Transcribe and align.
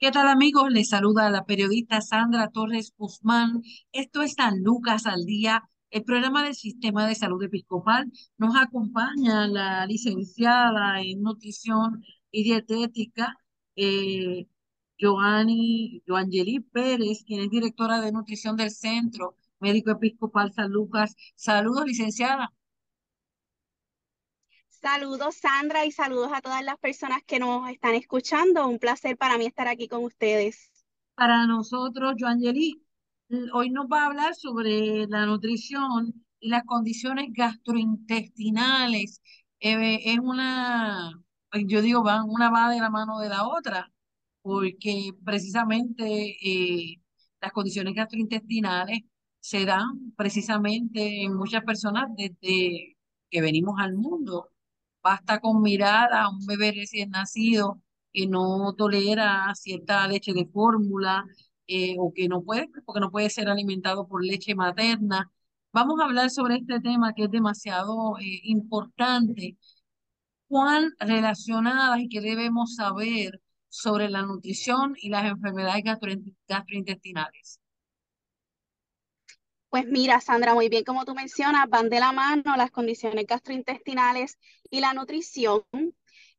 ¿Qué 0.00 0.10
tal 0.10 0.28
amigos? 0.28 0.70
Les 0.70 0.88
saluda 0.88 1.28
la 1.30 1.44
periodista 1.44 2.00
Sandra 2.00 2.48
Torres 2.48 2.94
Guzmán. 2.96 3.62
Esto 3.92 4.22
es 4.22 4.32
San 4.32 4.62
Lucas 4.62 5.04
al 5.06 5.26
Día, 5.26 5.62
el 5.90 6.04
programa 6.04 6.42
del 6.42 6.54
Sistema 6.54 7.06
de 7.06 7.14
Salud 7.14 7.42
Episcopal. 7.42 8.10
Nos 8.38 8.56
acompaña 8.56 9.46
la 9.46 9.84
licenciada 9.86 11.02
en 11.02 11.20
nutrición 11.22 12.02
y 12.30 12.44
dietética, 12.44 13.36
eh, 13.76 14.46
Joanny, 14.98 16.02
Joangeli 16.06 16.60
Pérez, 16.60 17.22
quien 17.26 17.42
es 17.42 17.50
directora 17.50 18.00
de 18.00 18.12
nutrición 18.12 18.56
del 18.56 18.70
Centro 18.70 19.36
Médico 19.60 19.90
Episcopal 19.90 20.52
San 20.54 20.70
Lucas. 20.70 21.14
Saludos, 21.36 21.84
licenciada. 21.86 22.50
Saludos 24.80 25.36
Sandra 25.36 25.84
y 25.84 25.92
saludos 25.92 26.30
a 26.32 26.40
todas 26.40 26.64
las 26.64 26.78
personas 26.78 27.22
que 27.26 27.38
nos 27.38 27.68
están 27.68 27.94
escuchando. 27.94 28.66
Un 28.66 28.78
placer 28.78 29.18
para 29.18 29.36
mí 29.36 29.44
estar 29.44 29.68
aquí 29.68 29.88
con 29.88 30.02
ustedes. 30.04 30.72
Para 31.14 31.46
nosotros, 31.46 32.14
Joangeli, 32.18 32.82
hoy 33.52 33.68
nos 33.68 33.86
va 33.88 34.04
a 34.04 34.06
hablar 34.06 34.34
sobre 34.34 35.06
la 35.06 35.26
nutrición 35.26 36.24
y 36.38 36.48
las 36.48 36.64
condiciones 36.64 37.28
gastrointestinales. 37.30 39.20
Eh, 39.60 40.00
es 40.02 40.18
una, 40.18 41.12
yo 41.52 41.82
digo, 41.82 42.02
van, 42.02 42.24
una 42.26 42.48
va 42.48 42.70
de 42.70 42.80
la 42.80 42.88
mano 42.88 43.18
de 43.18 43.28
la 43.28 43.46
otra, 43.46 43.92
porque 44.40 45.10
precisamente 45.22 46.38
eh, 46.42 47.02
las 47.42 47.52
condiciones 47.52 47.92
gastrointestinales 47.94 49.00
se 49.40 49.66
dan 49.66 50.14
precisamente 50.16 51.22
en 51.22 51.36
muchas 51.36 51.64
personas 51.64 52.06
desde 52.16 52.96
que 53.28 53.40
venimos 53.42 53.74
al 53.78 53.94
mundo 53.94 54.48
Basta 55.02 55.40
con 55.40 55.62
mirar 55.62 56.12
a 56.12 56.28
un 56.28 56.44
bebé 56.46 56.72
recién 56.72 57.10
nacido 57.10 57.80
que 58.12 58.26
no 58.26 58.74
tolera 58.76 59.52
cierta 59.54 60.06
leche 60.08 60.32
de 60.34 60.46
fórmula 60.46 61.24
eh, 61.66 61.96
o 61.98 62.12
que 62.14 62.28
no 62.28 62.42
puede, 62.42 62.68
porque 62.84 63.00
no 63.00 63.10
puede 63.10 63.30
ser 63.30 63.48
alimentado 63.48 64.06
por 64.08 64.24
leche 64.24 64.54
materna. 64.54 65.30
Vamos 65.72 66.00
a 66.00 66.04
hablar 66.04 66.30
sobre 66.30 66.56
este 66.56 66.80
tema 66.80 67.14
que 67.14 67.24
es 67.24 67.30
demasiado 67.30 68.18
eh, 68.18 68.40
importante. 68.44 69.56
¿Cuán 70.48 70.92
relacionadas 70.98 72.00
y 72.00 72.08
qué 72.08 72.20
debemos 72.20 72.74
saber 72.74 73.40
sobre 73.68 74.10
la 74.10 74.22
nutrición 74.22 74.94
y 75.00 75.08
las 75.10 75.24
enfermedades 75.26 75.84
gastrointestinales? 76.48 77.59
Pues 79.70 79.86
mira, 79.86 80.20
Sandra, 80.20 80.54
muy 80.54 80.68
bien 80.68 80.84
como 80.84 81.04
tú 81.04 81.14
mencionas, 81.14 81.68
van 81.68 81.88
de 81.88 82.00
la 82.00 82.12
mano 82.12 82.56
las 82.56 82.70
condiciones 82.72 83.24
gastrointestinales 83.26 84.36
y 84.68 84.80
la 84.80 84.94
nutrición. 84.94 85.62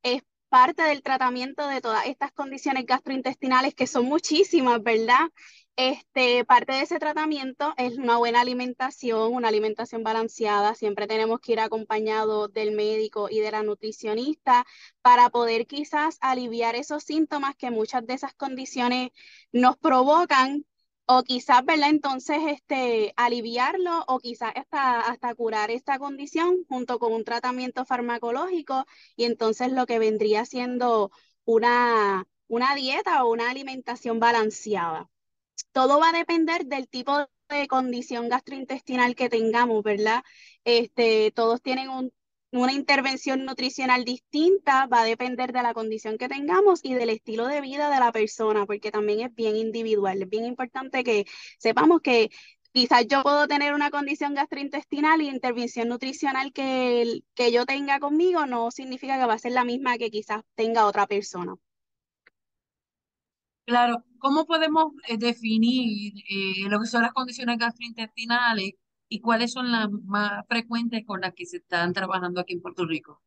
Es 0.04 0.24
parte 0.50 0.84
del 0.84 1.02
tratamiento 1.02 1.68
de 1.68 1.80
todas 1.80 2.06
estas 2.08 2.34
condiciones 2.34 2.86
gastrointestinales, 2.86 3.74
que 3.74 3.88
son 3.88 4.06
muchísimas, 4.06 4.84
¿verdad? 4.84 5.30
Este, 5.78 6.44
parte 6.46 6.74
de 6.74 6.82
ese 6.82 7.00
tratamiento 7.00 7.74
es 7.78 7.98
una 7.98 8.18
buena 8.18 8.42
alimentación, 8.42 9.34
una 9.34 9.48
alimentación 9.48 10.04
balanceada. 10.04 10.76
Siempre 10.76 11.08
tenemos 11.08 11.40
que 11.40 11.54
ir 11.54 11.62
acompañado 11.62 12.50
del 12.50 12.74
médico 12.76 13.30
y 13.30 13.40
de 13.40 13.52
la 13.52 13.64
nutricionista 13.64 14.66
para 15.02 15.30
poder 15.30 15.68
quizás 15.68 16.18
aliviar 16.20 16.76
esos 16.76 17.04
síntomas 17.04 17.56
que 17.56 17.72
muchas 17.72 18.06
de 18.06 18.14
esas 18.14 18.34
condiciones 18.34 19.12
nos 19.54 19.78
provocan 19.78 20.66
o 21.14 21.24
quizás, 21.24 21.66
¿verdad? 21.66 21.90
Entonces, 21.90 22.38
este, 22.48 23.14
aliviarlo 23.18 24.04
o 24.08 24.20
quizás 24.20 24.54
hasta, 24.56 25.02
hasta 25.02 25.36
curar 25.36 25.70
esta 25.70 26.00
condición 26.00 26.64
junto 26.70 27.00
con 27.00 27.12
un 27.14 27.26
tratamiento 27.26 27.86
farmacológico 27.86 28.86
y 29.18 29.26
entonces 29.26 29.74
lo 29.74 29.86
que 29.86 30.00
vendría 30.00 30.46
siendo 30.46 31.12
una, 31.44 32.26
una 32.48 32.76
dieta 32.76 33.24
o 33.26 33.32
una 33.32 33.50
alimentación 33.50 34.20
balanceada. 34.22 35.10
Todo 35.74 36.00
va 36.00 36.10
a 36.10 36.14
depender 36.14 36.66
del 36.66 36.88
tipo 36.88 37.28
de 37.50 37.68
condición 37.68 38.30
gastrointestinal 38.30 39.16
que 39.16 39.30
tengamos, 39.30 39.84
¿verdad? 39.84 40.24
Este, 40.64 41.32
todos 41.32 41.62
tienen 41.62 41.90
un 41.90 42.14
una 42.52 42.74
intervención 42.74 43.46
nutricional 43.46 44.04
distinta 44.06 44.88
va 44.88 45.02
a 45.02 45.06
depender 45.06 45.54
de 45.54 45.64
la 45.64 45.74
condición 45.74 46.18
que 46.18 46.28
tengamos 46.28 46.82
y 46.84 46.94
del 46.94 47.10
estilo 47.10 47.48
de 47.48 47.62
vida 47.62 47.90
de 47.90 48.00
la 48.00 48.12
persona, 48.12 48.66
porque 48.66 48.92
también 48.92 49.22
es 49.22 49.34
bien 49.34 49.56
individual. 49.56 50.22
Es 50.22 50.30
bien 50.30 50.46
importante 50.46 51.04
que 51.04 51.26
sepamos 51.60 52.02
que 52.02 52.30
quizás 52.74 53.08
yo 53.08 53.24
puedo 53.24 53.48
tener 53.48 53.74
una 53.74 53.90
condición 53.92 54.34
gastrointestinal 54.34 55.22
y 55.22 55.30
intervención 55.30 55.88
nutricional 55.90 56.54
que, 56.54 57.24
que 57.36 57.52
yo 57.52 57.66
tenga 57.66 58.00
conmigo 58.00 58.46
no 58.46 58.72
significa 58.72 59.18
que 59.20 59.26
va 59.26 59.34
a 59.36 59.40
ser 59.40 59.54
la 59.54 59.66
misma 59.66 59.98
que 59.98 60.12
quizás 60.12 60.42
tenga 60.56 60.86
otra 60.88 61.08
persona. 61.08 61.56
Claro, 63.66 64.04
¿cómo 64.20 64.46
podemos 64.46 64.94
eh, 65.08 65.18
definir 65.18 66.14
eh, 66.30 66.68
lo 66.70 66.80
que 66.80 66.88
son 66.88 67.04
las 67.04 67.14
condiciones 67.14 67.58
gastrointestinales 67.58 68.74
y 69.12 69.20
cuáles 69.20 69.52
son 69.52 69.72
las 69.72 69.92
más 69.92 70.48
frecuentes 70.48 71.06
con 71.06 71.22
las 71.22 71.34
que 71.34 71.46
se 71.46 71.58
están 71.58 71.94
trabajando 71.94 72.40
aquí 72.42 72.54
en 72.54 72.62
Puerto 72.62 72.86
Rico? 72.86 73.22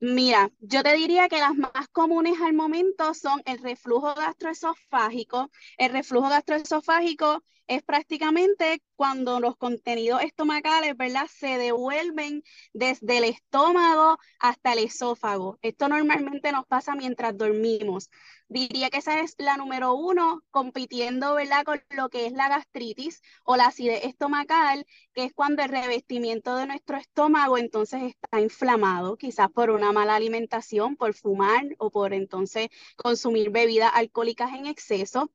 Mira, 0.00 0.50
yo 0.60 0.82
te 0.82 0.94
diría 0.96 1.28
que 1.28 1.38
las 1.38 1.54
más 1.54 1.88
comunes 1.92 2.40
al 2.40 2.54
momento 2.54 3.12
son 3.14 3.42
el 3.44 3.58
reflujo 3.58 4.14
gastroesofágico. 4.14 5.50
El 5.78 5.92
reflujo 5.92 6.28
gastroesofágico 6.30 7.42
es 7.66 7.82
prácticamente 7.82 8.82
cuando 8.96 9.40
los 9.40 9.56
contenidos 9.56 10.22
estomacales, 10.22 10.96
¿verdad? 10.96 11.26
Se 11.30 11.58
devuelven 11.58 12.42
desde 12.72 13.18
el 13.18 13.24
estómago 13.24 14.18
hasta 14.38 14.72
el 14.72 14.80
esófago. 14.80 15.58
Esto 15.62 15.88
normalmente 15.88 16.52
nos 16.52 16.66
pasa 16.66 16.94
mientras 16.94 17.36
dormimos. 17.36 18.10
Diría 18.48 18.90
que 18.90 18.98
esa 18.98 19.20
es 19.20 19.34
la 19.38 19.56
número 19.56 19.94
uno, 19.94 20.42
compitiendo, 20.50 21.34
¿verdad? 21.34 21.64
Con 21.64 21.82
lo 21.90 22.08
que 22.08 22.26
es 22.26 22.32
la 22.32 22.48
gastritis 22.48 23.20
o 23.44 23.56
la 23.56 23.66
acidez 23.66 24.04
estomacal, 24.04 24.86
que 25.12 25.24
es 25.24 25.32
cuando 25.34 25.62
el 25.62 25.68
revestimiento 25.68 26.54
de 26.56 26.66
nuestro 26.66 26.96
estómago 26.96 27.58
entonces 27.58 28.02
está 28.02 28.40
inflamado, 28.40 29.16
quizás 29.16 29.50
por 29.50 29.70
una 29.70 29.92
mala 29.92 30.14
alimentación, 30.14 30.96
por 30.96 31.14
fumar 31.14 31.64
o 31.78 31.90
por 31.90 32.14
entonces 32.14 32.68
consumir 32.96 33.50
bebidas 33.50 33.90
alcohólicas 33.94 34.52
en 34.54 34.66
exceso. 34.66 35.32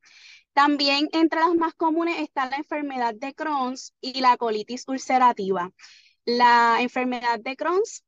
También 0.54 1.10
entre 1.14 1.40
las 1.40 1.56
más 1.56 1.74
comunes 1.74 2.20
está 2.20 2.50
la 2.50 2.58
enfermedad 2.58 3.14
de 3.16 3.34
Crohn's 3.34 3.94
y 4.02 4.22
la 4.22 4.38
colitis 4.38 4.86
ulcerativa. 4.88 5.72
La 6.26 6.78
enfermedad 6.82 7.40
de 7.40 7.56
Crohn's 7.56 8.04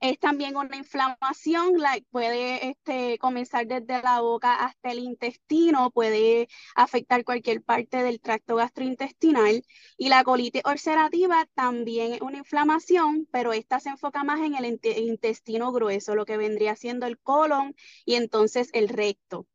es 0.00 0.18
también 0.18 0.56
una 0.56 0.76
inflamación, 0.76 1.78
la, 1.78 1.98
puede 2.10 2.68
este, 2.68 3.18
comenzar 3.18 3.66
desde 3.66 4.02
la 4.02 4.20
boca 4.20 4.54
hasta 4.64 4.90
el 4.92 4.98
intestino, 4.98 5.90
puede 5.90 6.48
afectar 6.74 7.24
cualquier 7.24 7.62
parte 7.62 8.02
del 8.02 8.20
tracto 8.20 8.56
gastrointestinal. 8.56 9.64
Y 9.96 10.08
la 10.08 10.24
colitis 10.24 10.62
ulcerativa 10.64 11.46
también 11.54 12.14
es 12.14 12.20
una 12.20 12.38
inflamación, 12.38 13.28
pero 13.32 13.52
esta 13.52 13.80
se 13.80 13.90
enfoca 13.90 14.24
más 14.24 14.40
en 14.40 14.54
el 14.56 14.78
intestino 14.98 15.72
grueso, 15.72 16.14
lo 16.14 16.24
que 16.26 16.36
vendría 16.36 16.76
siendo 16.76 17.06
el 17.06 17.18
colon 17.18 17.74
y 18.04 18.14
entonces 18.14 18.70
el 18.72 18.88
recto. 18.88 19.46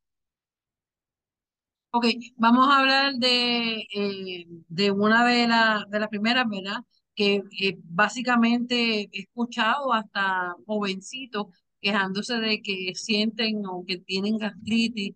Ok, 1.91 2.05
vamos 2.37 2.67
a 2.69 2.79
hablar 2.79 3.15
de, 3.15 3.87
eh, 3.93 4.45
de 4.67 4.91
una 4.91 5.25
de, 5.25 5.47
de 5.89 5.99
las 5.99 6.09
primeras, 6.09 6.45
¿verdad? 6.47 6.77
Que 7.15 7.41
eh, 7.59 7.77
básicamente 7.83 9.01
he 9.11 9.19
escuchado 9.21 9.91
hasta 9.93 10.55
jovencitos 10.67 11.47
quejándose 11.81 12.35
de 12.37 12.61
que 12.61 12.93
sienten 12.95 13.65
o 13.65 13.83
que 13.87 13.97
tienen 13.97 14.37
gastritis. 14.37 15.15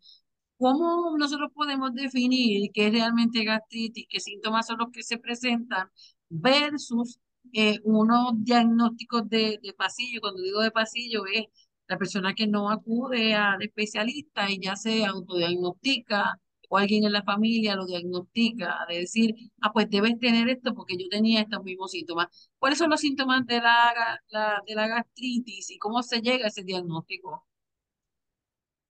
¿Cómo 0.58 1.16
nosotros 1.18 1.52
podemos 1.54 1.94
definir 1.94 2.72
qué 2.74 2.88
es 2.88 2.94
realmente 2.94 3.44
gastritis, 3.44 4.06
qué 4.10 4.20
síntomas 4.20 4.66
son 4.68 4.80
los 4.80 4.90
que 4.92 5.04
se 5.04 5.18
presentan 5.20 5.90
versus 6.30 7.20
eh, 7.54 7.80
unos 7.84 8.32
diagnósticos 8.44 9.30
de, 9.30 9.60
de 9.62 9.74
pasillo? 9.74 10.22
Cuando 10.22 10.42
digo 10.42 10.62
de 10.62 10.72
pasillo 10.72 11.24
es 11.32 11.46
la 11.88 11.98
persona 12.00 12.34
que 12.34 12.48
no 12.48 12.70
acude 12.72 13.36
al 13.36 13.62
especialista 13.62 14.50
y 14.50 14.60
ya 14.60 14.76
se 14.76 15.06
autodiagnostica 15.06 16.40
o 16.74 16.78
alguien 16.78 17.04
en 17.04 17.12
la 17.14 17.22
familia 17.24 17.76
lo 17.76 17.86
diagnostica, 17.86 18.80
de 18.90 19.00
decir, 19.02 19.36
ah, 19.62 19.72
pues 19.72 19.90
debes 19.92 20.20
tener 20.20 20.50
esto 20.50 20.74
porque 20.74 20.98
yo 20.98 21.08
tenía 21.10 21.42
estos 21.42 21.64
mismos 21.64 21.92
síntomas. 21.92 22.50
¿Cuáles 22.58 22.80
son 22.80 22.90
los 22.90 23.00
síntomas 23.00 23.46
de 23.46 23.62
la, 23.62 24.20
de 24.66 24.76
la 24.76 24.88
gastritis 24.88 25.70
y 25.70 25.78
cómo 25.78 26.02
se 26.02 26.22
llega 26.22 26.46
a 26.46 26.48
ese 26.48 26.64
diagnóstico? 26.64 27.46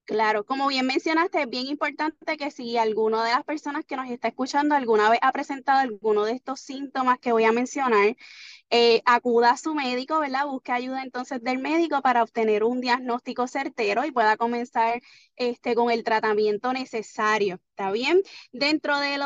Claro, 0.06 0.46
como 0.46 0.68
bien 0.68 0.86
mencionaste, 0.86 1.42
es 1.42 1.50
bien 1.50 1.68
importante 1.68 2.38
que 2.38 2.52
si 2.52 2.78
alguno 2.78 3.22
de 3.24 3.32
las 3.32 3.44
personas 3.46 3.86
que 3.86 3.96
nos 3.96 4.10
está 4.10 4.28
escuchando 4.30 4.76
alguna 4.76 5.10
vez 5.10 5.20
ha 5.22 5.32
presentado 5.32 5.80
alguno 5.80 6.26
de 6.26 6.34
estos 6.34 6.60
síntomas 6.60 7.20
que 7.20 7.32
voy 7.32 7.46
a 7.46 7.54
mencionar, 7.54 8.16
eh, 8.76 9.04
acuda 9.06 9.52
a 9.52 9.58
su 9.58 9.76
médico, 9.76 10.20
¿verdad? 10.20 10.48
Busque 10.48 10.72
ayuda 10.72 11.04
entonces 11.04 11.44
del 11.44 11.60
médico 11.60 12.02
para 12.02 12.24
obtener 12.24 12.64
un 12.64 12.82
diagnóstico 12.82 13.48
certero 13.48 14.04
y 14.04 14.12
pueda 14.12 14.36
comenzar 14.36 15.00
este, 15.36 15.76
con 15.76 15.92
el 15.92 16.04
tratamiento 16.04 16.74
necesario, 16.74 17.60
¿está 17.70 17.92
bien? 17.92 18.24
Dentro 18.52 18.98
de, 19.00 19.20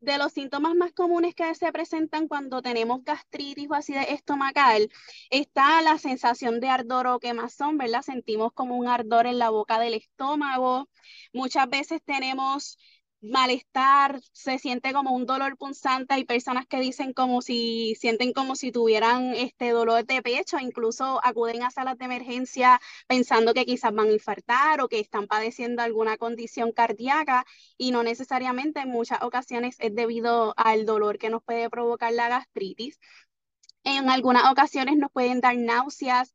de 0.00 0.18
los 0.18 0.32
síntomas 0.34 0.74
más 0.74 0.92
comunes 0.92 1.34
que 1.34 1.54
se 1.54 1.72
presentan 1.72 2.28
cuando 2.28 2.60
tenemos 2.60 3.02
gastritis 3.04 3.70
o 3.70 3.74
acidez 3.74 4.10
estomacal, 4.10 4.90
está 5.30 5.80
la 5.80 5.96
sensación 5.96 6.60
de 6.60 6.68
ardor 6.68 7.06
o 7.06 7.18
quemazón, 7.20 7.78
¿verdad? 7.78 8.02
Sentimos 8.02 8.52
como 8.52 8.76
un 8.76 8.86
ardor 8.88 9.26
en 9.26 9.38
la 9.38 9.48
boca 9.48 9.78
del 9.78 9.94
estómago. 9.94 10.90
Muchas 11.32 11.70
veces 11.70 12.02
tenemos 12.04 12.76
malestar, 13.24 14.20
se 14.32 14.58
siente 14.58 14.92
como 14.92 15.12
un 15.12 15.26
dolor 15.26 15.56
punzante. 15.56 16.14
Hay 16.14 16.24
personas 16.24 16.66
que 16.66 16.80
dicen 16.80 17.12
como 17.12 17.42
si 17.42 17.94
sienten 17.96 18.32
como 18.32 18.56
si 18.56 18.72
tuvieran 18.72 19.34
este 19.34 19.70
dolor 19.70 20.04
de 20.06 20.22
pecho, 20.22 20.58
incluso 20.58 21.20
acuden 21.24 21.62
a 21.62 21.70
salas 21.70 21.98
de 21.98 22.04
emergencia 22.04 22.80
pensando 23.06 23.54
que 23.54 23.66
quizás 23.66 23.94
van 23.94 24.08
a 24.08 24.12
infartar 24.12 24.80
o 24.80 24.88
que 24.88 25.00
están 25.00 25.26
padeciendo 25.26 25.82
alguna 25.82 26.16
condición 26.16 26.72
cardíaca 26.72 27.44
y 27.78 27.90
no 27.90 28.02
necesariamente 28.02 28.80
en 28.80 28.90
muchas 28.90 29.22
ocasiones 29.22 29.76
es 29.78 29.94
debido 29.94 30.54
al 30.56 30.86
dolor 30.86 31.18
que 31.18 31.30
nos 31.30 31.42
puede 31.42 31.70
provocar 31.70 32.12
la 32.12 32.28
gastritis. 32.28 32.98
En 33.84 34.08
algunas 34.10 34.50
ocasiones 34.50 34.96
nos 34.96 35.10
pueden 35.12 35.40
dar 35.40 35.56
náuseas, 35.56 36.32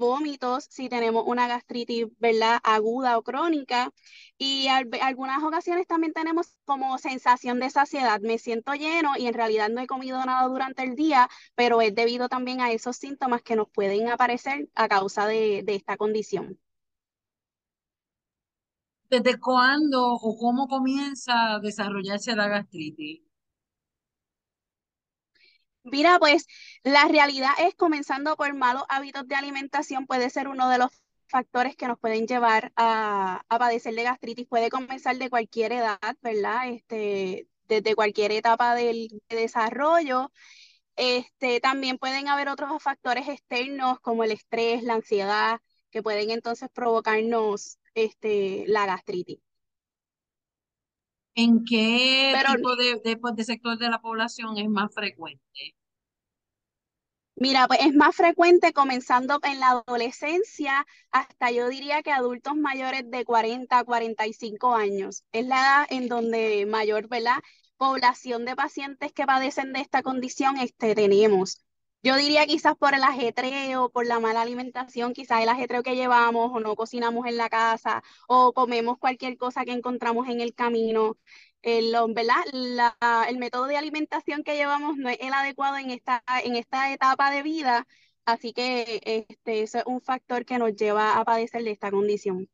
vómitos 0.00 0.66
si 0.70 0.88
tenemos 0.88 1.24
una 1.26 1.46
gastritis, 1.48 2.06
¿verdad? 2.18 2.60
Aguda 2.64 3.18
o 3.18 3.22
crónica. 3.22 3.92
Y 4.38 4.66
algunas 4.68 5.44
ocasiones 5.44 5.86
también 5.86 6.12
tenemos 6.12 6.56
como 6.64 6.98
sensación 6.98 7.60
de 7.60 7.70
saciedad. 7.70 8.20
Me 8.22 8.38
siento 8.38 8.74
lleno 8.74 9.12
y 9.16 9.26
en 9.28 9.34
realidad 9.34 9.68
no 9.70 9.80
he 9.80 9.86
comido 9.86 10.24
nada 10.24 10.48
durante 10.48 10.82
el 10.82 10.96
día, 10.96 11.28
pero 11.54 11.82
es 11.82 11.94
debido 11.94 12.28
también 12.28 12.60
a 12.60 12.72
esos 12.72 12.96
síntomas 12.96 13.42
que 13.42 13.56
nos 13.56 13.70
pueden 13.70 14.08
aparecer 14.08 14.68
a 14.74 14.88
causa 14.88 15.26
de, 15.28 15.62
de 15.64 15.76
esta 15.76 15.96
condición. 15.96 16.58
¿Desde 19.10 19.38
cuándo 19.38 20.14
o 20.14 20.38
cómo 20.38 20.66
comienza 20.66 21.54
a 21.54 21.60
desarrollarse 21.60 22.34
la 22.34 22.48
gastritis? 22.48 23.20
Mira, 25.82 26.18
pues 26.18 26.46
la 26.82 27.06
realidad 27.06 27.50
es 27.58 27.74
comenzando 27.74 28.36
por 28.36 28.54
malos 28.54 28.84
hábitos 28.88 29.26
de 29.26 29.34
alimentación 29.34 30.06
puede 30.06 30.30
ser 30.30 30.48
uno 30.48 30.68
de 30.68 30.78
los 30.78 30.90
factores 31.28 31.76
que 31.76 31.86
nos 31.88 31.98
pueden 31.98 32.26
llevar 32.26 32.72
a, 32.76 33.44
padecer 33.48 33.94
de 33.94 34.02
gastritis. 34.04 34.46
Puede 34.48 34.70
comenzar 34.70 35.16
de 35.16 35.30
cualquier 35.30 35.72
edad, 35.72 35.98
¿verdad? 36.22 36.68
Este, 36.68 37.48
desde 37.68 37.94
cualquier 37.94 38.32
etapa 38.32 38.74
del 38.74 39.22
desarrollo. 39.28 40.32
Este, 40.96 41.60
también 41.60 41.98
pueden 41.98 42.28
haber 42.28 42.48
otros 42.48 42.82
factores 42.82 43.28
externos 43.28 44.00
como 44.00 44.24
el 44.24 44.32
estrés, 44.32 44.82
la 44.82 44.94
ansiedad, 44.94 45.60
que 45.90 46.02
pueden 46.02 46.30
entonces 46.30 46.68
provocarnos 46.70 47.78
este, 47.94 48.64
la 48.68 48.86
gastritis. 48.86 49.40
¿En 51.42 51.64
qué 51.64 52.34
tipo 52.52 52.76
de, 52.76 53.16
pues, 53.16 53.34
de, 53.34 53.44
sector 53.44 53.78
de 53.78 53.88
la 53.88 54.00
población 54.00 54.58
es 54.58 54.68
más 54.68 54.92
frecuente? 54.92 55.40
Mira, 57.34 57.66
pues 57.66 57.80
es 57.80 57.94
más 57.94 58.14
frecuente 58.14 58.74
comenzando 58.74 59.40
en 59.42 59.58
la 59.58 59.82
adolescencia 59.86 60.86
hasta 61.10 61.50
yo 61.50 61.70
diría 61.70 62.02
que 62.02 62.12
adultos 62.12 62.54
mayores 62.56 63.10
de 63.10 63.24
40 63.24 63.78
a 63.78 63.84
45 63.84 64.74
años. 64.74 65.24
Es 65.32 65.46
la 65.46 65.60
edad 65.60 65.86
en 65.88 66.08
donde 66.08 66.66
mayor, 66.66 67.08
¿verdad? 67.08 67.38
Población 67.78 68.44
de 68.44 68.54
pacientes 68.56 69.12
que 69.12 69.24
padecen 69.24 69.72
de 69.72 69.80
esta 69.80 70.02
condición 70.02 70.58
este, 70.58 70.94
tenemos. 70.94 71.64
Yo 72.02 72.16
diría 72.16 72.46
quizás 72.46 72.76
por 72.76 72.94
el 72.94 73.02
ajetreo, 73.04 73.90
por 73.90 74.06
la 74.06 74.20
mala 74.20 74.40
alimentación, 74.42 75.12
quizás 75.12 75.42
el 75.42 75.48
ajetreo 75.50 75.82
que 75.82 75.96
llevamos 75.96 76.50
o 76.54 76.60
no 76.60 76.74
cocinamos 76.74 77.26
en 77.26 77.36
la 77.36 77.50
casa 77.50 78.02
o 78.26 78.52
comemos 78.54 78.98
cualquier 78.98 79.36
cosa 79.36 79.64
que 79.66 79.72
encontramos 79.72 80.26
en 80.28 80.40
el 80.40 80.54
camino. 80.54 81.18
El, 81.62 81.94
el 83.28 83.38
método 83.38 83.66
de 83.66 83.76
alimentación 83.76 84.42
que 84.44 84.56
llevamos 84.56 84.96
no 84.96 85.10
es 85.10 85.18
el 85.20 85.32
adecuado 85.34 85.76
en 85.76 85.90
esta, 85.90 86.22
en 86.44 86.56
esta 86.56 86.90
etapa 86.92 87.30
de 87.30 87.42
vida, 87.42 87.86
así 88.24 88.52
que 88.54 89.00
este, 89.04 89.62
eso 89.62 89.78
es 89.78 89.84
un 89.86 90.00
factor 90.00 90.44
que 90.46 90.58
nos 90.58 90.74
lleva 90.74 91.18
a 91.18 91.24
padecer 91.24 91.62
de 91.64 91.72
esta 91.72 91.90
condición. 91.90 92.48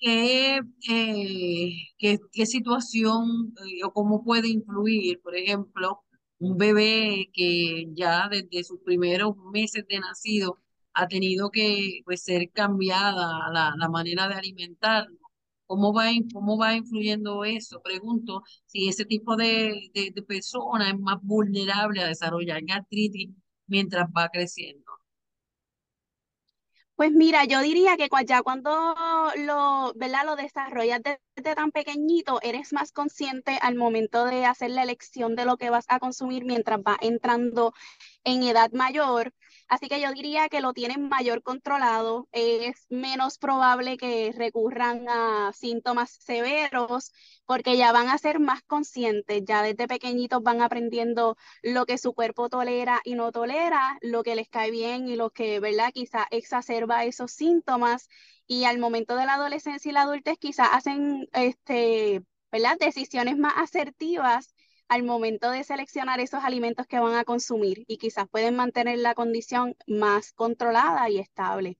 ¿Qué, 0.00 0.60
eh, 0.88 2.18
qué 2.32 2.46
situación 2.46 3.52
eh, 3.66 3.84
o 3.84 3.92
cómo 3.92 4.22
puede 4.22 4.48
influir, 4.48 5.20
por 5.22 5.36
ejemplo, 5.36 6.02
un 6.38 6.56
bebé 6.56 7.30
que 7.32 7.86
ya 7.94 8.28
desde 8.30 8.64
sus 8.64 8.80
primeros 8.80 9.36
meses 9.52 9.84
de 9.88 9.98
nacido 10.00 10.58
ha 10.94 11.06
tenido 11.08 11.50
que 11.50 12.00
pues, 12.04 12.22
ser 12.24 12.50
cambiada 12.52 13.50
la, 13.52 13.72
la 13.76 13.88
manera 13.88 14.28
de 14.28 14.34
alimentarlo. 14.34 15.18
¿Cómo 15.66 15.92
va, 15.92 16.06
¿Cómo 16.32 16.56
va 16.58 16.74
influyendo 16.74 17.44
eso? 17.44 17.82
Pregunto 17.82 18.42
si 18.66 18.88
ese 18.88 19.04
tipo 19.04 19.36
de, 19.36 19.90
de, 19.94 20.10
de 20.14 20.22
persona 20.22 20.88
es 20.90 20.98
más 20.98 21.18
vulnerable 21.22 22.00
a 22.02 22.06
desarrollar 22.08 22.62
gastritis 22.64 23.30
mientras 23.66 24.08
va 24.16 24.28
creciendo. 24.30 24.97
Pues 26.98 27.12
mira, 27.12 27.44
yo 27.44 27.60
diría 27.60 27.96
que 27.96 28.08
ya 28.26 28.42
cuando 28.42 28.70
lo, 29.36 29.92
¿verdad? 29.94 30.24
lo 30.26 30.34
desarrollas 30.34 31.00
desde 31.36 31.54
tan 31.54 31.70
pequeñito, 31.70 32.40
eres 32.42 32.72
más 32.72 32.90
consciente 32.90 33.56
al 33.62 33.76
momento 33.76 34.24
de 34.24 34.44
hacer 34.44 34.70
la 34.70 34.82
elección 34.82 35.36
de 35.36 35.44
lo 35.44 35.56
que 35.58 35.70
vas 35.70 35.84
a 35.88 36.00
consumir 36.00 36.44
mientras 36.44 36.82
vas 36.82 36.98
entrando 37.00 37.72
en 38.24 38.42
edad 38.42 38.72
mayor. 38.72 39.32
Así 39.68 39.88
que 39.88 40.00
yo 40.00 40.10
diría 40.12 40.48
que 40.48 40.62
lo 40.62 40.72
tienen 40.72 41.08
mayor 41.08 41.42
controlado, 41.42 42.26
es 42.32 42.86
menos 42.88 43.36
probable 43.38 43.98
que 43.98 44.32
recurran 44.34 45.06
a 45.08 45.52
síntomas 45.52 46.10
severos 46.20 47.12
porque 47.44 47.76
ya 47.76 47.92
van 47.92 48.08
a 48.08 48.16
ser 48.16 48.40
más 48.40 48.62
conscientes, 48.62 49.42
ya 49.44 49.62
desde 49.62 49.86
pequeñitos 49.86 50.42
van 50.42 50.62
aprendiendo 50.62 51.36
lo 51.62 51.84
que 51.84 51.98
su 51.98 52.14
cuerpo 52.14 52.48
tolera 52.48 53.00
y 53.04 53.14
no 53.14 53.30
tolera, 53.30 53.98
lo 54.00 54.22
que 54.22 54.36
les 54.36 54.48
cae 54.48 54.70
bien 54.70 55.06
y 55.06 55.16
lo 55.16 55.30
que, 55.30 55.60
¿verdad? 55.60 55.92
Quizá 55.92 56.26
exacerba 56.30 57.04
esos 57.04 57.30
síntomas 57.32 58.08
y 58.46 58.64
al 58.64 58.78
momento 58.78 59.16
de 59.16 59.26
la 59.26 59.34
adolescencia 59.34 59.90
y 59.90 59.92
la 59.92 60.02
adultez 60.02 60.38
quizás 60.38 60.68
hacen, 60.72 61.28
este, 61.32 62.22
¿verdad? 62.50 62.78
Decisiones 62.80 63.36
más 63.36 63.54
asertivas 63.56 64.54
al 64.88 65.02
momento 65.02 65.50
de 65.50 65.64
seleccionar 65.64 66.18
esos 66.18 66.42
alimentos 66.42 66.86
que 66.86 66.98
van 66.98 67.14
a 67.14 67.24
consumir 67.24 67.84
y 67.86 67.98
quizás 67.98 68.26
pueden 68.28 68.56
mantener 68.56 68.98
la 68.98 69.14
condición 69.14 69.76
más 69.86 70.32
controlada 70.32 71.08
y 71.10 71.18
estable. 71.18 71.78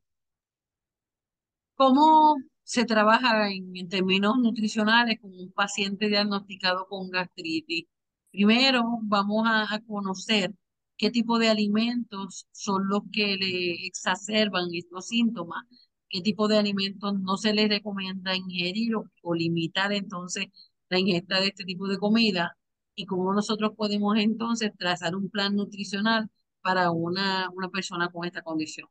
¿Cómo 1.75 2.37
se 2.65 2.85
trabaja 2.85 3.50
en, 3.50 3.88
términos 3.88 4.37
nutricionales 4.38 5.19
con 5.21 5.33
un 5.33 5.50
paciente 5.53 6.09
diagnosticado 6.09 6.87
con 6.87 7.09
gastritis? 7.11 7.87
Primero 8.31 8.83
vamos 9.03 9.47
a, 9.47 9.81
conocer 9.87 10.53
qué 10.99 11.11
tipo 11.11 11.38
de 11.38 11.49
alimentos 11.49 12.47
son 12.53 12.88
los 12.88 13.03
que 13.11 13.37
le 13.37 13.87
exacerban 13.87 14.67
estos 14.75 15.07
síntomas, 15.07 15.65
qué 16.11 16.21
tipo 16.21 16.47
de 16.47 16.59
alimentos 16.59 17.15
no 17.21 17.38
se 17.38 17.55
les 17.55 17.69
recomienda 17.71 18.37
ingerir 18.37 18.97
o 18.97 19.35
limitar 19.35 19.93
entonces 19.93 20.47
la 20.91 20.99
ingesta 20.99 21.41
de 21.41 21.49
este 21.49 21.65
tipo 21.65 21.88
de 21.88 21.99
comida 21.99 22.58
y 22.99 23.07
cómo 23.07 23.33
nosotros 23.33 23.73
podemos 23.76 24.19
entonces 24.19 24.73
trazar 24.76 25.14
un 25.14 25.31
plan 25.31 25.55
nutricional 25.55 26.28
para 26.61 26.90
una, 26.90 27.49
una 27.55 27.69
persona 27.69 28.09
con 28.11 28.25
esta 28.26 28.43
condición. 28.43 28.88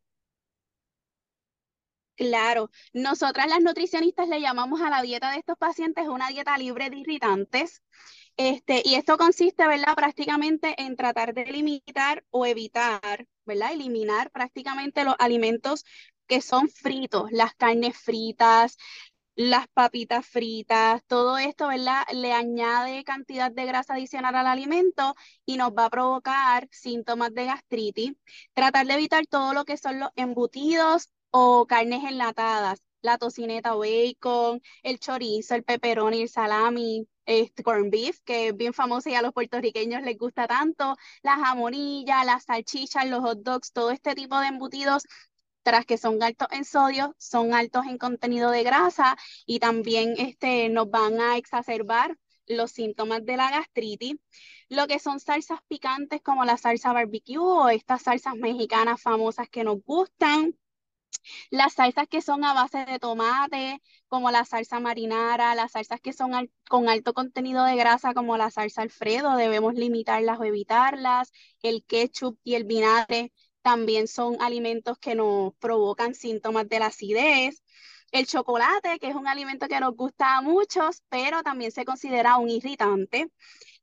Claro, 2.16 2.72
nosotras 2.94 3.48
las 3.48 3.62
nutricionistas 3.62 4.28
le 4.30 4.42
llamamos 4.42 4.82
a 4.82 4.90
la 4.90 5.02
dieta 5.02 5.32
de 5.32 5.38
estos 5.40 5.58
pacientes 5.58 6.08
una 6.08 6.30
dieta 6.30 6.58
libre 6.58 6.90
de 6.90 6.98
irritantes. 6.98 7.84
Este, 8.38 8.82
y 8.86 8.96
esto 8.96 9.18
consiste, 9.18 9.68
¿verdad? 9.68 9.94
Prácticamente 9.96 10.74
en 10.82 10.96
tratar 10.96 11.34
de 11.34 11.46
limitar 11.46 12.24
o 12.30 12.46
evitar, 12.46 13.28
¿verdad? 13.46 13.74
Eliminar 13.74 14.32
prácticamente 14.32 15.04
los 15.04 15.16
alimentos 15.20 15.84
que 16.28 16.42
son 16.42 16.70
fritos, 16.70 17.32
las 17.32 17.54
carnes 17.56 17.98
fritas, 17.98 18.78
las 19.38 19.68
papitas 19.70 20.26
fritas, 20.26 21.04
todo 21.08 21.38
esto, 21.38 21.68
¿verdad? 21.68 22.04
Le 22.14 22.34
añade 22.34 23.04
cantidad 23.04 23.52
de 23.52 23.66
grasa 23.66 23.94
adicional 23.94 24.36
al 24.36 24.48
alimento 24.48 25.16
y 25.46 25.58
nos 25.58 25.72
va 25.72 25.86
a 25.86 25.90
provocar 25.92 26.68
síntomas 26.72 27.34
de 27.34 27.46
gastritis. 27.46 28.14
Tratar 28.54 28.88
de 28.88 28.96
evitar 28.96 29.28
todo 29.28 29.54
lo 29.54 29.64
que 29.66 29.78
son 29.78 30.00
los 30.00 30.10
embutidos 30.16 31.10
o 31.32 31.68
carnes 31.68 32.04
enlatadas. 32.04 32.82
la 33.02 33.18
tocineta 33.18 33.76
bacon, 33.76 34.62
el 34.84 35.00
chorizo, 35.00 35.56
el 35.56 35.64
pepperoni, 35.64 36.24
el 36.24 36.30
salami, 36.30 37.08
el 37.26 37.52
corn 37.64 37.90
beef, 37.92 38.20
que 38.26 38.50
es 38.50 38.58
bien 38.58 38.74
famoso 38.74 39.10
y 39.10 39.14
a 39.16 39.22
los 39.22 39.34
puertorriqueños 39.34 40.02
les 40.02 40.18
gusta 40.18 40.48
tanto, 40.48 40.96
las 41.22 41.38
jamonillas, 41.40 42.26
las 42.26 42.46
salchichas, 42.46 43.08
los 43.08 43.22
hot 43.22 43.40
dogs, 43.44 43.72
todo 43.72 43.92
este 43.92 44.16
tipo 44.16 44.40
de 44.40 44.48
embutidos 44.48 45.04
tras 45.68 45.86
que 45.86 45.98
son 45.98 46.24
altos 46.24 46.48
en 46.52 46.64
sodio, 46.64 47.14
son 47.20 47.54
altos 47.54 47.86
en 47.88 47.98
contenido 47.98 48.52
de 48.52 48.64
grasa 48.64 49.18
y 49.46 49.60
también 49.60 50.14
este, 50.18 50.70
nos 50.70 50.90
van 50.90 51.20
a 51.20 51.36
exacerbar 51.36 52.18
los 52.46 52.72
síntomas 52.72 53.26
de 53.26 53.36
la 53.36 53.52
gastritis. 53.52 54.16
Lo 54.70 54.88
que 54.88 55.00
son 55.00 55.20
salsas 55.20 55.60
picantes 55.68 56.22
como 56.22 56.46
la 56.46 56.56
salsa 56.56 56.94
barbecue 56.94 57.38
o 57.40 57.68
estas 57.68 58.04
salsas 58.04 58.36
mexicanas 58.36 59.02
famosas 59.02 59.50
que 59.50 59.66
nos 59.66 59.84
gustan. 59.84 60.56
Las 61.50 61.74
salsas 61.74 62.08
que 62.08 62.22
son 62.22 62.46
a 62.46 62.54
base 62.54 62.86
de 62.86 62.98
tomate, 62.98 63.82
como 64.08 64.32
la 64.32 64.46
salsa 64.46 64.80
marinara, 64.80 65.54
las 65.54 65.74
salsas 65.74 66.00
que 66.00 66.14
son 66.14 66.32
con 66.70 66.88
alto 66.88 67.14
contenido 67.14 67.66
de 67.66 67.76
grasa, 67.76 68.14
como 68.14 68.38
la 68.38 68.52
salsa 68.52 68.84
Alfredo, 68.84 69.36
debemos 69.36 69.74
limitarlas 69.74 70.40
o 70.40 70.46
evitarlas. 70.46 71.34
El 71.62 71.84
ketchup 71.84 72.40
y 72.46 72.56
el 72.56 72.64
vinagre 72.64 73.34
también 73.68 74.08
son 74.08 74.42
alimentos 74.42 74.98
que 74.98 75.14
nos 75.14 75.54
provocan 75.56 76.16
síntomas 76.16 76.70
de 76.70 76.80
la 76.80 76.86
acidez. 76.86 77.62
El 78.14 78.26
chocolate, 78.26 78.98
que 78.98 79.10
es 79.10 79.16
un 79.16 79.28
alimento 79.28 79.68
que 79.68 79.82
nos 79.82 79.94
gusta 79.94 80.38
a 80.38 80.42
muchos, 80.42 81.04
pero 81.10 81.44
también 81.44 81.74
se 81.74 81.84
considera 81.84 82.38
un 82.38 82.48
irritante. 82.50 83.30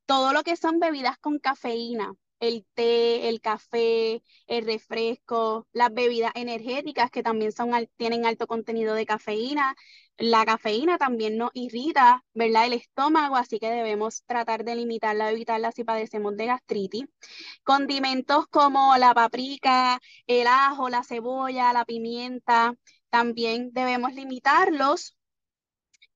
Todo 0.06 0.32
lo 0.32 0.42
que 0.42 0.56
son 0.56 0.78
bebidas 0.78 1.18
con 1.18 1.38
cafeína, 1.38 2.14
el 2.48 2.66
té, 2.74 3.28
el 3.28 3.40
café, 3.40 4.22
el 4.46 4.64
refresco, 4.64 5.66
las 5.72 5.92
bebidas 5.92 6.32
energéticas 6.34 7.10
que 7.10 7.22
también 7.22 7.52
son, 7.52 7.70
tienen 7.96 8.26
alto 8.26 8.46
contenido 8.46 8.94
de 8.94 9.06
cafeína. 9.06 9.74
La 10.16 10.44
cafeína 10.44 10.96
también 10.98 11.36
nos 11.36 11.50
irrita, 11.54 12.24
¿verdad? 12.34 12.66
El 12.66 12.74
estómago, 12.74 13.36
así 13.36 13.58
que 13.58 13.70
debemos 13.70 14.22
tratar 14.26 14.64
de 14.64 14.76
limitarla, 14.76 15.30
evitarla 15.32 15.72
si 15.72 15.84
padecemos 15.84 16.36
de 16.36 16.46
gastritis. 16.46 17.06
Condimentos 17.64 18.46
como 18.48 18.96
la 18.96 19.14
paprika, 19.14 20.00
el 20.26 20.46
ajo, 20.46 20.88
la 20.88 21.02
cebolla, 21.02 21.72
la 21.72 21.84
pimienta, 21.84 22.74
también 23.10 23.70
debemos 23.72 24.14
limitarlos 24.14 25.16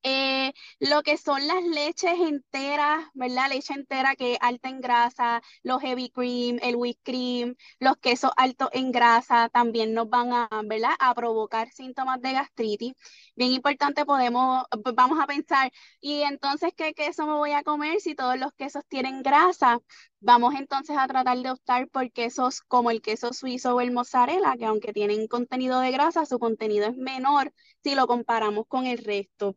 eh, 0.03 0.53
lo 0.81 1.03
que 1.03 1.17
son 1.17 1.47
las 1.47 1.63
leches 1.65 2.19
enteras, 2.21 3.05
¿verdad? 3.15 3.49
Leche 3.51 3.75
entera 3.75 4.15
que 4.17 4.35
es 4.35 4.39
alta 4.41 4.69
en 4.69 4.81
grasa, 4.81 5.43
los 5.63 5.81
heavy 5.83 6.11
cream, 6.11 6.59
el 6.63 6.77
whipped 6.77 7.03
cream, 7.03 7.57
los 7.81 7.97
quesos 7.99 8.31
altos 8.37 8.69
en 8.73 8.93
grasa 8.93 9.49
también 9.51 9.95
nos 9.95 10.09
van 10.09 10.33
a, 10.33 10.49
¿verdad? 10.65 10.93
A 11.01 11.15
provocar 11.15 11.71
síntomas 11.71 12.21
de 12.21 12.33
gastritis. 12.33 12.93
Bien 13.39 13.53
importante, 13.53 14.05
podemos, 14.05 14.65
pues, 14.83 14.97
vamos 14.97 15.21
a 15.23 15.27
pensar, 15.29 15.71
¿y 16.01 16.23
entonces 16.23 16.73
qué 16.77 16.93
queso 16.93 17.25
me 17.25 17.35
voy 17.35 17.53
a 17.53 17.63
comer 17.63 18.01
si 18.01 18.17
todos 18.17 18.37
los 18.37 18.53
quesos 18.55 18.83
tienen 18.89 19.23
grasa? 19.23 19.79
Vamos 20.19 20.57
entonces 20.57 20.97
a 20.99 21.07
tratar 21.07 21.39
de 21.39 21.53
optar 21.53 21.89
por 21.89 22.11
quesos 22.11 22.63
como 22.63 22.91
el 22.91 23.01
queso 23.01 23.33
suizo 23.33 23.77
o 23.77 23.81
el 23.81 23.93
mozzarella, 23.93 24.57
que 24.59 24.65
aunque 24.65 24.93
tienen 24.93 25.29
contenido 25.29 25.79
de 25.79 25.93
grasa, 25.93 26.27
su 26.27 26.41
contenido 26.41 26.87
es 26.89 26.97
menor 26.97 27.53
si 27.85 27.95
lo 27.95 28.09
comparamos 28.09 28.67
con 28.67 28.87
el 28.87 28.99
resto. 28.99 29.57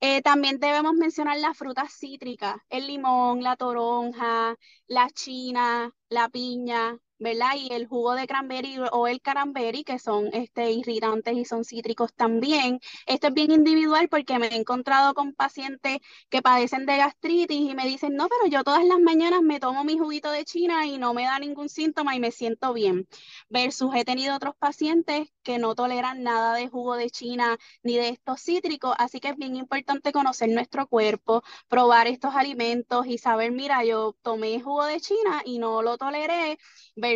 Eh, 0.00 0.20
también 0.22 0.58
debemos 0.58 0.94
mencionar 0.94 1.38
las 1.38 1.56
frutas 1.56 1.92
cítricas, 1.92 2.56
el 2.70 2.88
limón, 2.88 3.42
la 3.44 3.56
toronja, 3.56 4.56
la 4.88 5.08
china, 5.10 5.92
la 6.08 6.28
piña, 6.28 6.98
¿verdad? 7.22 7.52
Y 7.56 7.72
el 7.72 7.86
jugo 7.86 8.14
de 8.14 8.26
cranberry 8.26 8.78
o 8.90 9.06
el 9.06 9.20
cranberry, 9.22 9.84
que 9.84 9.98
son 9.98 10.28
este, 10.32 10.72
irritantes 10.72 11.36
y 11.36 11.44
son 11.44 11.64
cítricos 11.64 12.12
también. 12.14 12.80
Esto 13.06 13.28
es 13.28 13.34
bien 13.34 13.52
individual 13.52 14.08
porque 14.08 14.38
me 14.38 14.48
he 14.48 14.56
encontrado 14.56 15.14
con 15.14 15.32
pacientes 15.32 15.98
que 16.28 16.42
padecen 16.42 16.84
de 16.84 16.96
gastritis 16.96 17.70
y 17.70 17.74
me 17.74 17.86
dicen, 17.86 18.14
no, 18.16 18.28
pero 18.28 18.50
yo 18.50 18.64
todas 18.64 18.84
las 18.84 18.98
mañanas 18.98 19.42
me 19.42 19.60
tomo 19.60 19.84
mi 19.84 19.98
juguito 19.98 20.30
de 20.32 20.44
china 20.44 20.86
y 20.86 20.98
no 20.98 21.14
me 21.14 21.24
da 21.24 21.38
ningún 21.38 21.68
síntoma 21.68 22.16
y 22.16 22.20
me 22.20 22.32
siento 22.32 22.72
bien. 22.72 23.06
Versus 23.48 23.94
he 23.94 24.04
tenido 24.04 24.34
otros 24.34 24.56
pacientes 24.56 25.28
que 25.42 25.58
no 25.58 25.74
toleran 25.74 26.22
nada 26.22 26.54
de 26.54 26.68
jugo 26.68 26.96
de 26.96 27.10
china 27.10 27.56
ni 27.82 27.96
de 27.96 28.08
estos 28.08 28.40
cítricos, 28.42 28.94
así 28.98 29.20
que 29.20 29.28
es 29.28 29.36
bien 29.36 29.56
importante 29.56 30.12
conocer 30.12 30.48
nuestro 30.48 30.86
cuerpo, 30.88 31.42
probar 31.68 32.06
estos 32.08 32.34
alimentos 32.34 33.06
y 33.06 33.18
saber, 33.18 33.52
mira, 33.52 33.84
yo 33.84 34.16
tomé 34.22 34.60
jugo 34.60 34.84
de 34.86 35.00
china 35.00 35.42
y 35.44 35.58
no 35.58 35.82
lo 35.82 35.98
toleré, 35.98 36.58